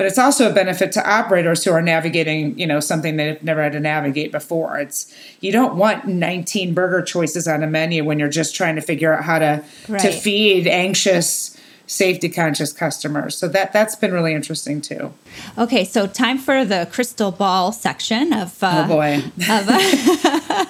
but 0.00 0.06
it's 0.06 0.16
also 0.16 0.50
a 0.50 0.54
benefit 0.54 0.92
to 0.92 1.06
operators 1.06 1.62
who 1.62 1.72
are 1.72 1.82
navigating, 1.82 2.58
you 2.58 2.66
know, 2.66 2.80
something 2.80 3.18
they've 3.18 3.42
never 3.42 3.62
had 3.62 3.72
to 3.72 3.80
navigate 3.80 4.32
before. 4.32 4.78
It's 4.78 5.14
you 5.40 5.52
don't 5.52 5.76
want 5.76 6.06
19 6.06 6.72
burger 6.72 7.02
choices 7.02 7.46
on 7.46 7.62
a 7.62 7.66
menu 7.66 8.02
when 8.02 8.18
you're 8.18 8.30
just 8.30 8.54
trying 8.54 8.76
to 8.76 8.80
figure 8.80 9.12
out 9.12 9.24
how 9.24 9.38
to 9.40 9.62
right. 9.90 10.00
to 10.00 10.10
feed 10.10 10.66
anxious 10.66 11.54
safety 11.86 12.30
conscious 12.30 12.72
customers. 12.72 13.36
So 13.36 13.46
that 13.48 13.74
that's 13.74 13.94
been 13.94 14.10
really 14.10 14.32
interesting 14.32 14.80
too. 14.80 15.12
Okay, 15.58 15.84
so 15.84 16.06
time 16.06 16.38
for 16.38 16.64
the 16.64 16.88
crystal 16.90 17.30
ball 17.30 17.70
section 17.70 18.32
of 18.32 18.56
uh, 18.62 18.86
oh 18.86 18.88
boy 18.88 19.16
of, 19.16 19.68
uh, 19.68 20.64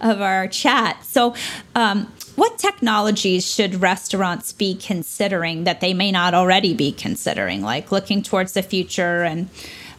of 0.12 0.20
our 0.20 0.46
chat. 0.46 1.04
So. 1.04 1.34
Um, 1.74 2.12
what 2.36 2.58
technologies 2.58 3.46
should 3.46 3.80
restaurants 3.82 4.52
be 4.52 4.74
considering 4.74 5.64
that 5.64 5.80
they 5.80 5.92
may 5.92 6.10
not 6.10 6.34
already 6.34 6.74
be 6.74 6.92
considering, 6.92 7.62
like 7.62 7.92
looking 7.92 8.22
towards 8.22 8.52
the 8.52 8.62
future 8.62 9.22
and 9.22 9.48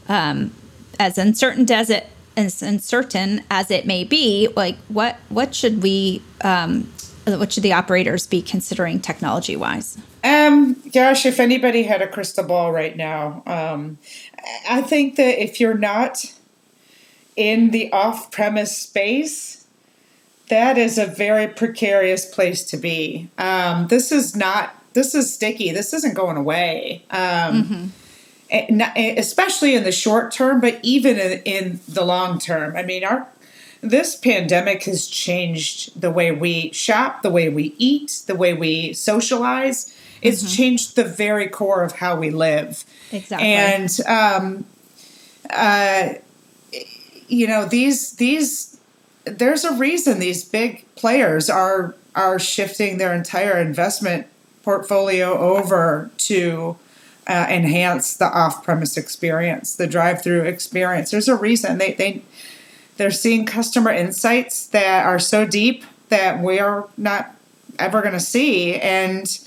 um, 0.08 0.52
as 1.00 1.18
uncertain 1.18 1.70
as 1.72 1.90
it 1.90 2.08
as 2.36 2.64
uncertain 2.64 3.44
as 3.52 3.70
it 3.70 3.86
may 3.86 4.04
be, 4.04 4.48
like 4.56 4.78
what 4.88 5.18
what 5.30 5.54
should 5.54 5.84
we 5.84 6.22
um, 6.42 6.92
what 7.26 7.54
should 7.54 7.64
the 7.64 7.74
operators 7.74 8.28
be 8.28 8.42
considering 8.42 9.00
technology 9.00 9.56
wise? 9.56 9.98
Um, 10.24 10.82
gosh, 10.94 11.26
if 11.26 11.40
anybody 11.40 11.84
had 11.84 12.02
a 12.02 12.08
crystal 12.08 12.46
ball 12.46 12.72
right 12.72 12.96
now, 12.96 13.44
um, 13.46 13.98
I 14.70 14.82
think 14.82 15.18
that 15.18 15.42
if 15.42 15.60
you're 15.60 15.78
not 15.78 16.34
in 17.36 17.72
the 17.72 17.92
off 17.92 18.32
premise 18.32 18.78
space, 18.78 19.63
that 20.50 20.78
is 20.78 20.98
a 20.98 21.06
very 21.06 21.48
precarious 21.48 22.26
place 22.26 22.64
to 22.66 22.78
be. 22.78 23.30
Um, 23.38 23.88
this 23.88 24.12
is 24.12 24.36
not, 24.36 24.76
this 24.94 25.16
is 25.16 25.34
sticky. 25.34 25.72
This 25.72 25.94
isn't 25.94 26.14
going 26.14 26.38
away. 26.38 27.06
Um, 27.10 27.92
mm-hmm. 28.52 29.18
especially 29.18 29.76
in 29.76 29.84
the 29.84 29.92
short 29.92 30.32
term, 30.32 30.62
but 30.62 30.80
even 30.84 31.18
in, 31.18 31.42
in 31.44 31.80
the 31.88 32.04
long 32.04 32.40
term. 32.40 32.76
I 32.76 32.84
mean, 32.84 33.04
our 33.04 33.28
this 33.84 34.16
pandemic 34.16 34.84
has 34.84 35.08
changed 35.08 36.00
the 36.00 36.10
way 36.10 36.32
we 36.32 36.72
shop, 36.72 37.22
the 37.22 37.30
way 37.30 37.50
we 37.50 37.76
eat, 37.78 38.24
the 38.28 38.36
way 38.36 38.54
we 38.54 38.94
socialize. 38.94 39.94
It's 40.22 40.42
mm-hmm. 40.42 40.56
changed 40.56 40.96
the 40.96 41.04
very 41.04 41.50
core 41.50 41.84
of 41.84 41.92
how 41.92 42.16
we 42.16 42.30
live. 42.30 42.86
Exactly. 43.12 43.46
And 43.46 44.00
um, 44.08 44.66
uh, 45.50 46.14
you 47.28 47.48
know 47.48 47.66
these 47.66 48.14
these 48.14 48.73
there's 49.26 49.64
a 49.64 49.74
reason 49.74 50.20
these 50.20 50.44
big 50.44 50.86
players 50.96 51.50
are 51.50 51.96
are 52.16 52.38
shifting 52.38 52.98
their 52.98 53.14
entire 53.14 53.58
investment 53.58 54.28
portfolio 54.62 55.38
over 55.38 56.12
to 56.18 56.78
uh, 57.26 57.48
enhance 57.50 58.16
the 58.18 58.26
off-premise 58.26 58.98
experience, 58.98 59.76
the 59.76 59.88
drive-through 59.88 60.42
experience. 60.42 61.12
There's 61.12 61.28
a 61.28 61.36
reason 61.36 61.78
they 61.78 61.94
they 61.94 62.22
they're 62.98 63.12
seeing 63.12 63.46
customer 63.46 63.92
insights 63.92 64.68
that 64.68 65.06
are 65.06 65.20
so 65.20 65.46
deep 65.46 65.84
that 66.10 66.40
we're 66.40 66.84
not 66.98 67.36
ever 67.80 68.02
going 68.02 68.14
to 68.14 68.20
see 68.20 68.76
and 68.76 69.40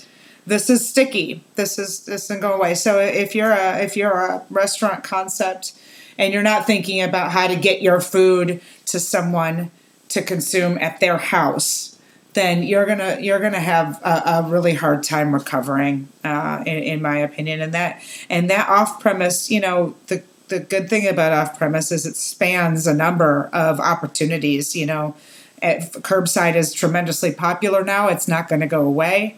this 0.45 0.69
is 0.69 0.87
sticky. 0.87 1.43
This 1.55 1.77
is 1.77 2.05
this 2.05 2.25
isn't 2.25 2.41
go 2.41 2.53
away. 2.53 2.73
So 2.73 2.99
if 2.99 3.35
you're 3.35 3.51
a 3.51 3.79
if 3.79 3.97
you're 3.97 4.13
a 4.13 4.43
restaurant 4.49 5.03
concept 5.03 5.73
and 6.17 6.33
you're 6.33 6.41
not 6.41 6.65
thinking 6.65 7.01
about 7.01 7.31
how 7.31 7.47
to 7.47 7.55
get 7.55 7.81
your 7.81 7.99
food 7.99 8.61
to 8.87 8.99
someone 8.99 9.71
to 10.09 10.21
consume 10.21 10.77
at 10.79 10.99
their 10.99 11.17
house, 11.17 11.97
then 12.33 12.63
you're 12.63 12.85
gonna 12.85 13.17
you're 13.19 13.39
gonna 13.39 13.59
have 13.59 13.99
a, 14.03 14.21
a 14.25 14.47
really 14.47 14.73
hard 14.73 15.03
time 15.03 15.33
recovering, 15.33 16.07
uh, 16.23 16.63
in, 16.65 16.83
in 16.83 17.01
my 17.01 17.17
opinion. 17.17 17.61
And 17.61 17.73
that 17.73 18.01
and 18.29 18.49
that 18.49 18.69
off 18.69 18.99
premise, 18.99 19.49
you 19.49 19.59
know, 19.59 19.95
the 20.07 20.23
the 20.47 20.59
good 20.59 20.89
thing 20.89 21.07
about 21.07 21.33
off 21.33 21.57
premise 21.57 21.91
is 21.91 22.05
it 22.05 22.15
spans 22.15 22.87
a 22.87 22.93
number 22.93 23.49
of 23.53 23.79
opportunities. 23.79 24.75
You 24.75 24.85
know, 24.85 25.15
at, 25.61 25.91
curbside 25.93 26.55
is 26.55 26.73
tremendously 26.73 27.31
popular 27.31 27.83
now. 27.83 28.07
It's 28.07 28.27
not 28.27 28.47
going 28.47 28.61
to 28.61 28.67
go 28.67 28.81
away. 28.81 29.37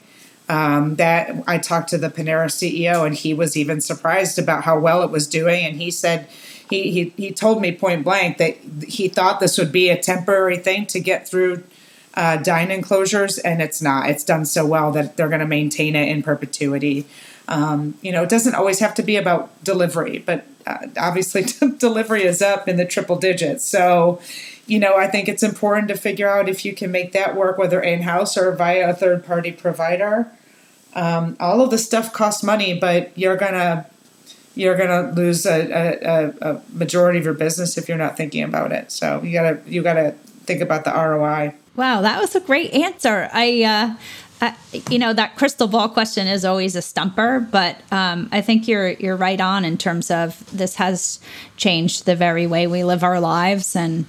Um, 0.50 0.96
that 0.96 1.44
I 1.46 1.60
talked 1.60 1.90
to 1.90 1.98
the 2.00 2.10
Panera 2.10 2.48
CEO, 2.48 3.06
and 3.06 3.16
he 3.16 3.36
was 3.36 3.56
even 3.56 3.82
surprised 3.82 4.40
about 4.40 4.64
how 4.64 4.80
well 4.80 5.04
it 5.04 5.12
was 5.12 5.28
doing. 5.28 5.64
And 5.64 5.78
he 5.78 5.92
said 5.92 6.28
he 6.70 6.92
he, 6.92 7.14
he 7.18 7.32
told 7.32 7.62
me 7.62 7.72
point 7.72 8.04
blank 8.04 8.38
that 8.38 8.58
he 8.88 9.08
thought 9.08 9.40
this 9.40 9.58
would 9.58 9.72
be 9.72 9.90
a 9.90 9.98
temporary 9.98 10.58
thing 10.58 10.86
to 10.88 11.00
get 11.00 11.28
through 11.28 11.64
uh, 12.14 12.38
dine 12.38 12.72
enclosures, 12.72 13.38
and 13.38 13.62
it's 13.62 13.82
not. 13.82 14.10
It's 14.10 14.24
done 14.24 14.46
so 14.46 14.66
well 14.66 14.92
that 14.92 15.18
they're 15.18 15.30
going 15.30 15.40
to 15.40 15.48
maintain 15.48 15.96
it 15.96 16.08
in 16.10 16.24
perpetuity. 16.24 17.06
Um, 17.48 17.96
you 18.02 18.12
know, 18.12 18.24
it 18.24 18.30
doesn't 18.30 18.56
always 18.56 18.80
have 18.80 18.94
to 18.96 19.04
be 19.04 19.16
about 19.16 19.64
delivery, 19.64 20.20
but 20.20 20.46
uh, 20.68 20.88
obviously 20.98 21.46
delivery 21.78 22.24
is 22.24 22.42
up 22.42 22.68
in 22.68 22.78
the 22.78 22.86
triple 22.86 23.16
digits. 23.16 23.66
So, 23.66 24.22
you 24.68 24.80
know, 24.80 24.98
I 24.98 25.08
think 25.08 25.28
it's 25.28 25.42
important 25.42 25.88
to 25.88 25.98
figure 25.98 26.30
out 26.30 26.48
if 26.48 26.64
you 26.64 26.74
can 26.74 26.92
make 26.92 27.12
that 27.14 27.36
work, 27.36 27.58
whether 27.58 27.82
in 27.82 28.04
house 28.04 28.38
or 28.38 28.52
via 28.52 28.92
a 28.92 28.94
third 28.94 29.26
party 29.26 29.52
provider. 29.52 30.32
Um, 30.94 31.38
all 31.40 31.62
of 31.62 31.72
the 31.72 31.78
stuff 31.78 32.14
costs 32.14 32.44
money, 32.44 32.78
but 32.78 33.18
you're 33.18 33.38
gonna 33.38 33.86
you're 34.60 34.76
gonna 34.76 35.13
lose 35.13 35.45
a, 35.45 35.72
a, 35.72 36.34
a, 36.41 36.62
majority 36.74 37.17
of 37.17 37.24
your 37.24 37.34
business 37.34 37.78
if 37.78 37.88
you're 37.88 37.98
not 37.98 38.17
thinking 38.17 38.43
about 38.43 38.74
it. 38.74 38.91
So 38.91 39.24
you 39.24 39.32
gotta 39.32 39.62
you 39.65 39.82
gotta 39.82 40.12
think 40.43 40.62
about 40.62 40.84
the 40.84 40.91
ROI. 40.91 41.56
Wow, 41.78 42.02
that 42.02 42.19
was 42.19 42.36
a 42.36 42.41
great 42.41 42.74
answer. 42.74 43.30
I. 43.34 43.63
Uh, 43.63 43.95
I, 44.41 44.56
you 44.89 45.00
know 45.00 45.12
that 45.12 45.36
crystal 45.36 45.67
ball 45.67 45.89
question 45.89 46.26
is 46.26 46.45
always 46.45 46.78
a 46.78 46.82
stumper, 46.82 47.41
but 47.41 47.76
um, 47.91 48.30
I 48.32 48.39
think 48.39 48.69
you're 48.69 48.91
you're 48.91 49.17
right 49.17 49.41
on 49.41 49.65
in 49.65 49.78
terms 49.78 50.10
of 50.10 50.50
this 50.58 50.76
has 50.76 51.19
changed 51.58 52.06
the 52.06 52.15
very 52.15 52.48
way 52.48 52.65
we 52.65 52.86
live 52.86 53.04
our 53.04 53.19
lives, 53.19 53.76
and 53.76 54.06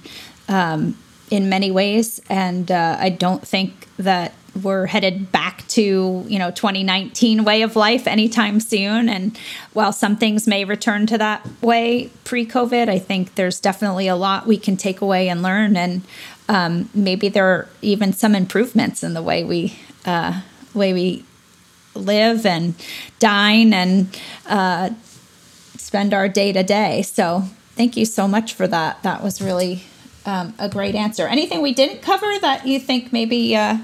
um, 0.47 0.97
in 1.29 1.49
many 1.49 1.69
ways. 1.69 2.21
And 2.29 2.71
uh, 2.71 2.95
I 2.97 3.09
don't 3.09 3.45
think 3.45 3.89
that 3.97 4.33
we're 4.61 4.85
headed 4.85 5.31
back 5.31 5.65
to 5.69 6.25
you 6.27 6.37
know 6.37 6.51
2019 6.51 7.43
way 7.43 7.61
of 7.61 7.75
life 7.75 8.07
anytime 8.07 8.59
soon. 8.59 9.07
And 9.07 9.37
while 9.73 9.93
some 9.93 10.17
things 10.17 10.47
may 10.47 10.65
return 10.65 11.07
to 11.07 11.17
that 11.17 11.47
way 11.61 12.09
pre-covid 12.23 12.89
i 12.89 12.99
think 12.99 13.35
there's 13.35 13.59
definitely 13.59 14.07
a 14.07 14.15
lot 14.15 14.45
we 14.45 14.57
can 14.57 14.77
take 14.77 15.01
away 15.01 15.29
and 15.29 15.41
learn. 15.41 15.77
And 15.77 16.01
um, 16.49 16.89
maybe 16.93 17.29
there 17.29 17.45
are 17.45 17.69
even 17.81 18.13
some 18.13 18.35
improvements 18.35 19.03
in 19.03 19.13
the 19.13 19.21
way 19.21 19.43
we 19.43 19.79
uh, 20.05 20.41
way 20.73 20.93
we 20.93 21.25
live 21.93 22.45
and 22.45 22.73
dine 23.19 23.73
and 23.73 24.19
uh, 24.47 24.89
spend 25.77 26.13
our 26.13 26.29
day 26.29 26.51
to 26.53 26.63
day. 26.63 27.01
So 27.01 27.43
thank 27.75 27.97
you 27.97 28.05
so 28.05 28.27
much 28.27 28.53
for 28.53 28.67
that. 28.67 29.03
That 29.03 29.23
was 29.23 29.41
really 29.41 29.83
um, 30.25 30.53
a 30.59 30.69
great 30.69 30.95
answer. 30.95 31.27
Anything 31.27 31.61
we 31.61 31.73
didn't 31.73 32.01
cover 32.01 32.27
that 32.39 32.65
you 32.65 32.79
think 32.79 33.11
maybe 33.11 33.55
uh, 33.55 33.77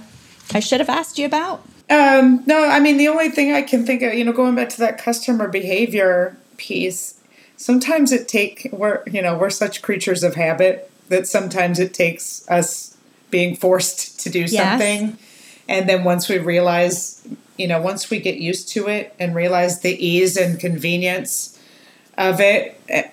I 0.54 0.60
should 0.60 0.80
have 0.80 0.90
asked 0.90 1.18
you 1.18 1.26
about? 1.26 1.64
Um, 1.90 2.44
no, 2.46 2.68
I 2.68 2.80
mean, 2.80 2.98
the 2.98 3.08
only 3.08 3.30
thing 3.30 3.54
I 3.54 3.62
can 3.62 3.86
think 3.86 4.02
of, 4.02 4.14
you 4.14 4.26
know, 4.26 4.34
going 4.34 4.56
back 4.56 4.70
to 4.70 4.80
that 4.80 4.98
customer 4.98 5.48
behavior 5.48 6.36
piece, 6.58 7.20
sometimes 7.56 8.12
it 8.12 8.28
take, 8.28 8.70
we're, 8.72 9.04
you 9.08 9.22
know, 9.22 9.38
we're 9.38 9.50
such 9.50 9.82
creatures 9.82 10.24
of 10.24 10.36
habit 10.36 10.92
that 11.10 11.28
sometimes 11.28 11.80
it 11.80 11.94
takes 11.94 12.48
us 12.50 12.98
being 13.32 13.56
forced 13.56 14.20
to 14.22 14.30
do 14.30 14.42
Yes. 14.42 14.52
something. 14.58 15.18
And 15.70 15.88
then 15.88 16.04
once 16.04 16.30
we 16.30 16.38
realize, 16.40 17.26
you 17.58 17.68
know, 17.68 17.82
once 17.82 18.10
we 18.10 18.20
get 18.20 18.38
used 18.38 18.70
to 18.70 18.88
it 18.88 19.14
and 19.20 19.36
realize 19.36 19.82
the 19.82 20.06
ease 20.06 20.38
and 20.38 20.60
convenience 20.60 21.58
of 22.18 22.40
it, 22.40 22.80
eh, 22.90 23.04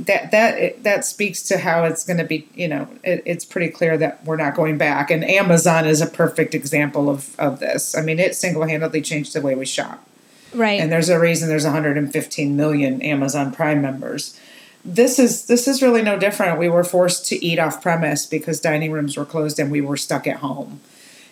that 0.00 0.30
that 0.30 0.82
that 0.82 1.04
speaks 1.04 1.42
to 1.42 1.58
how 1.58 1.84
it's 1.84 2.04
going 2.04 2.16
to 2.16 2.24
be. 2.24 2.48
You 2.54 2.68
know, 2.68 2.88
it, 3.02 3.22
it's 3.26 3.44
pretty 3.44 3.68
clear 3.68 3.96
that 3.98 4.24
we're 4.24 4.36
not 4.36 4.54
going 4.54 4.78
back. 4.78 5.10
And 5.10 5.24
Amazon 5.24 5.86
is 5.86 6.00
a 6.00 6.06
perfect 6.06 6.54
example 6.54 7.08
of 7.08 7.38
of 7.38 7.60
this. 7.60 7.96
I 7.96 8.02
mean, 8.02 8.18
it 8.18 8.34
single 8.34 8.66
handedly 8.66 9.02
changed 9.02 9.34
the 9.34 9.40
way 9.40 9.54
we 9.54 9.66
shop. 9.66 10.06
Right. 10.54 10.80
And 10.80 10.90
there's 10.90 11.08
a 11.08 11.18
reason 11.18 11.48
there's 11.48 11.64
115 11.64 12.56
million 12.56 13.02
Amazon 13.02 13.52
Prime 13.52 13.82
members. 13.82 14.38
This 14.84 15.18
is 15.18 15.46
this 15.46 15.66
is 15.66 15.82
really 15.82 16.02
no 16.02 16.18
different. 16.18 16.58
We 16.58 16.68
were 16.68 16.84
forced 16.84 17.26
to 17.26 17.44
eat 17.44 17.58
off 17.58 17.82
premise 17.82 18.26
because 18.26 18.60
dining 18.60 18.92
rooms 18.92 19.16
were 19.16 19.24
closed 19.24 19.58
and 19.58 19.70
we 19.70 19.80
were 19.80 19.96
stuck 19.96 20.26
at 20.26 20.36
home, 20.36 20.80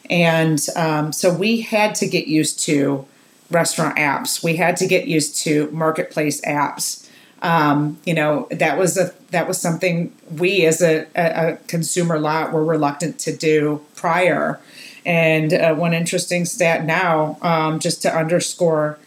and 0.09 0.67
um, 0.75 1.13
so 1.13 1.33
we 1.33 1.61
had 1.61 1.95
to 1.97 2.07
get 2.07 2.27
used 2.27 2.61
to 2.61 3.07
restaurant 3.51 3.99
apps. 3.99 4.43
We 4.43 4.57
had 4.57 4.79
to 4.79 4.87
get 4.87 5.07
used 5.07 5.37
to 5.43 5.71
marketplace 5.71 6.41
apps. 6.43 7.02
Um, 7.43 7.99
you 8.07 8.15
know 8.15 8.47
that 8.51 8.79
was 8.79 8.97
a 8.97 9.13
that 9.31 9.49
was 9.49 9.61
something 9.61 10.13
we 10.31 10.65
as 10.65 10.81
a, 10.81 11.07
a, 11.17 11.55
a 11.55 11.57
consumer 11.67 12.19
lot 12.19 12.53
were 12.53 12.65
reluctant 12.65 13.19
to 13.21 13.37
do 13.37 13.85
prior. 13.97 14.61
And 15.05 15.53
uh, 15.53 15.75
one 15.75 15.95
interesting 15.95 16.45
stat 16.45 16.85
now, 16.85 17.37
um, 17.43 17.81
just 17.81 18.03
to 18.03 18.17
underscore 18.17 18.99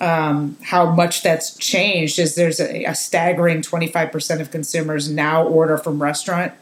um, 0.00 0.56
how 0.62 0.90
much 0.90 1.22
that's 1.22 1.56
changed 1.58 2.18
is 2.18 2.34
there's 2.34 2.58
a, 2.58 2.84
a 2.84 2.94
staggering 2.94 3.60
25% 3.60 4.40
of 4.40 4.50
consumers 4.50 5.10
now 5.10 5.46
order 5.46 5.76
from 5.76 6.02
restaurant 6.02 6.52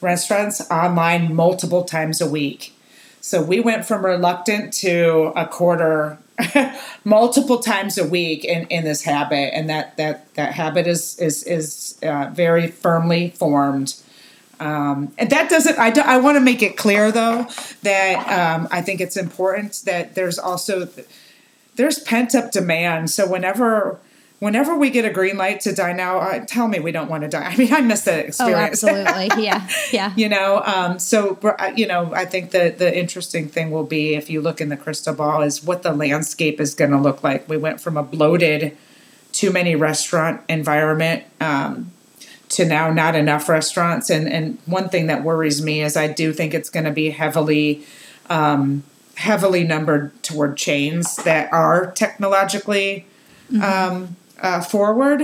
restaurants 0.00 0.60
online 0.70 1.34
multiple 1.34 1.84
times 1.84 2.20
a 2.20 2.28
week. 2.28 2.71
So 3.22 3.42
we 3.42 3.60
went 3.60 3.86
from 3.86 4.04
reluctant 4.04 4.74
to 4.74 5.32
a 5.34 5.46
quarter 5.46 6.18
multiple 7.04 7.60
times 7.60 7.96
a 7.96 8.06
week 8.06 8.44
in, 8.44 8.66
in 8.66 8.84
this 8.84 9.02
habit 9.02 9.54
and 9.54 9.70
that 9.70 9.96
that 9.96 10.34
that 10.34 10.52
habit 10.52 10.86
is 10.86 11.18
is 11.18 11.42
is 11.44 11.98
uh, 12.02 12.30
very 12.32 12.68
firmly 12.68 13.30
formed 13.30 13.94
um, 14.60 15.12
and 15.18 15.28
that 15.30 15.50
doesn't 15.50 15.78
i, 15.78 15.90
do, 15.90 16.00
I 16.00 16.16
want 16.16 16.36
to 16.36 16.40
make 16.40 16.62
it 16.62 16.76
clear 16.76 17.12
though 17.12 17.46
that 17.82 18.26
um, 18.28 18.66
i 18.72 18.80
think 18.80 19.02
it's 19.02 19.16
important 19.16 19.82
that 19.84 20.14
there's 20.14 20.38
also 20.38 20.88
there's 21.76 21.98
pent 21.98 22.34
up 22.34 22.52
demand. 22.52 23.10
So 23.10 23.26
whenever 23.26 23.98
whenever 24.42 24.76
we 24.76 24.90
get 24.90 25.04
a 25.04 25.10
green 25.10 25.36
light 25.36 25.60
to 25.60 25.72
dine 25.72 26.00
out, 26.00 26.20
uh, 26.20 26.44
tell 26.44 26.66
me 26.66 26.80
we 26.80 26.90
don't 26.90 27.08
want 27.08 27.22
to 27.22 27.28
dine. 27.28 27.46
I 27.52 27.56
mean, 27.56 27.72
I 27.72 27.80
miss 27.80 28.02
that 28.02 28.26
experience. 28.26 28.82
oh, 28.82 28.88
absolutely. 28.88 29.30
Yeah. 29.44 29.68
Yeah. 29.92 30.12
you 30.16 30.28
know, 30.28 30.60
um, 30.66 30.98
so 30.98 31.38
uh, 31.44 31.72
you 31.76 31.86
know, 31.86 32.12
I 32.12 32.24
think 32.24 32.50
the 32.50 32.74
the 32.76 32.96
interesting 32.96 33.48
thing 33.48 33.70
will 33.70 33.84
be 33.84 34.16
if 34.16 34.28
you 34.28 34.40
look 34.40 34.60
in 34.60 34.68
the 34.68 34.76
crystal 34.76 35.14
ball 35.14 35.42
is 35.42 35.62
what 35.62 35.84
the 35.84 35.92
landscape 35.92 36.60
is 36.60 36.74
going 36.74 36.90
to 36.90 36.98
look 36.98 37.22
like. 37.22 37.48
We 37.48 37.56
went 37.56 37.80
from 37.80 37.96
a 37.96 38.02
bloated, 38.02 38.76
too 39.30 39.52
many 39.52 39.76
restaurant 39.76 40.40
environment. 40.48 41.22
Um, 41.40 41.92
to 42.48 42.66
now 42.66 42.92
not 42.92 43.14
enough 43.14 43.48
restaurants 43.48 44.10
and 44.10 44.28
and 44.28 44.58
one 44.66 44.88
thing 44.90 45.06
that 45.06 45.22
worries 45.22 45.62
me 45.62 45.82
is 45.82 45.96
I 45.96 46.08
do 46.08 46.34
think 46.34 46.52
it's 46.52 46.68
going 46.68 46.84
to 46.84 46.90
be 46.90 47.10
heavily 47.10 47.86
um, 48.28 48.82
heavily 49.14 49.64
numbered 49.64 50.20
toward 50.22 50.56
chains 50.56 51.16
that 51.16 51.50
are 51.52 51.92
technologically 51.92 53.06
um, 53.62 54.16
uh, 54.42 54.60
forward, 54.60 55.22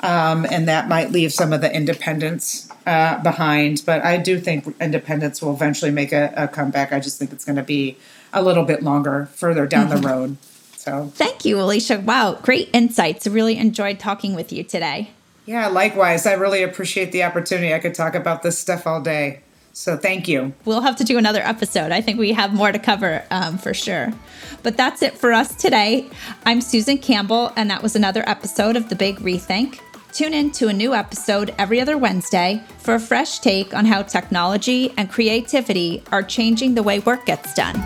um, 0.00 0.44
and 0.50 0.66
that 0.66 0.88
might 0.88 1.12
leave 1.12 1.32
some 1.32 1.52
of 1.52 1.60
the 1.60 1.74
independents 1.74 2.68
uh, 2.86 3.22
behind. 3.22 3.82
But 3.86 4.04
I 4.04 4.16
do 4.16 4.40
think 4.40 4.74
independents 4.80 5.40
will 5.40 5.54
eventually 5.54 5.90
make 5.90 6.12
a, 6.12 6.32
a 6.36 6.48
comeback. 6.48 6.92
I 6.92 6.98
just 7.00 7.18
think 7.18 7.32
it's 7.32 7.44
going 7.44 7.56
to 7.56 7.62
be 7.62 7.96
a 8.32 8.42
little 8.42 8.64
bit 8.64 8.82
longer 8.82 9.26
further 9.34 9.66
down 9.66 9.88
the 9.90 9.96
road. 10.08 10.36
So 10.76 11.10
Thank 11.14 11.44
you, 11.44 11.60
Alicia. 11.60 12.00
Wow, 12.00 12.38
great 12.42 12.68
insights. 12.72 13.26
Really 13.26 13.56
enjoyed 13.56 13.98
talking 13.98 14.34
with 14.34 14.52
you 14.52 14.64
today. 14.64 15.10
yeah, 15.46 15.68
likewise, 15.68 16.26
I 16.26 16.32
really 16.34 16.62
appreciate 16.62 17.12
the 17.12 17.22
opportunity. 17.22 17.72
I 17.72 17.78
could 17.78 17.94
talk 17.94 18.14
about 18.14 18.42
this 18.42 18.58
stuff 18.58 18.86
all 18.86 19.00
day. 19.00 19.40
So 19.74 19.96
thank 19.96 20.28
you. 20.28 20.54
We'll 20.64 20.82
have 20.82 20.96
to 20.96 21.04
do 21.04 21.18
another 21.18 21.42
episode. 21.42 21.90
I 21.90 22.00
think 22.00 22.18
we 22.18 22.32
have 22.32 22.54
more 22.54 22.70
to 22.70 22.78
cover 22.78 23.24
um, 23.32 23.58
for 23.58 23.74
sure. 23.74 24.12
But 24.62 24.76
that's 24.76 25.02
it 25.02 25.18
for 25.18 25.32
us 25.32 25.52
today. 25.56 26.08
I'm 26.46 26.60
Susan 26.60 26.96
Campbell, 26.96 27.52
and 27.56 27.68
that 27.70 27.82
was 27.82 27.96
another 27.96 28.22
episode 28.28 28.76
of 28.76 28.88
The 28.88 28.94
Big 28.94 29.16
Rethink. 29.16 29.80
Tune 30.12 30.32
in 30.32 30.52
to 30.52 30.68
a 30.68 30.72
new 30.72 30.94
episode 30.94 31.52
every 31.58 31.80
other 31.80 31.98
Wednesday 31.98 32.62
for 32.78 32.94
a 32.94 33.00
fresh 33.00 33.40
take 33.40 33.74
on 33.74 33.84
how 33.84 34.02
technology 34.02 34.94
and 34.96 35.10
creativity 35.10 36.04
are 36.12 36.22
changing 36.22 36.76
the 36.76 36.82
way 36.84 37.00
work 37.00 37.26
gets 37.26 37.52
done. 37.52 37.84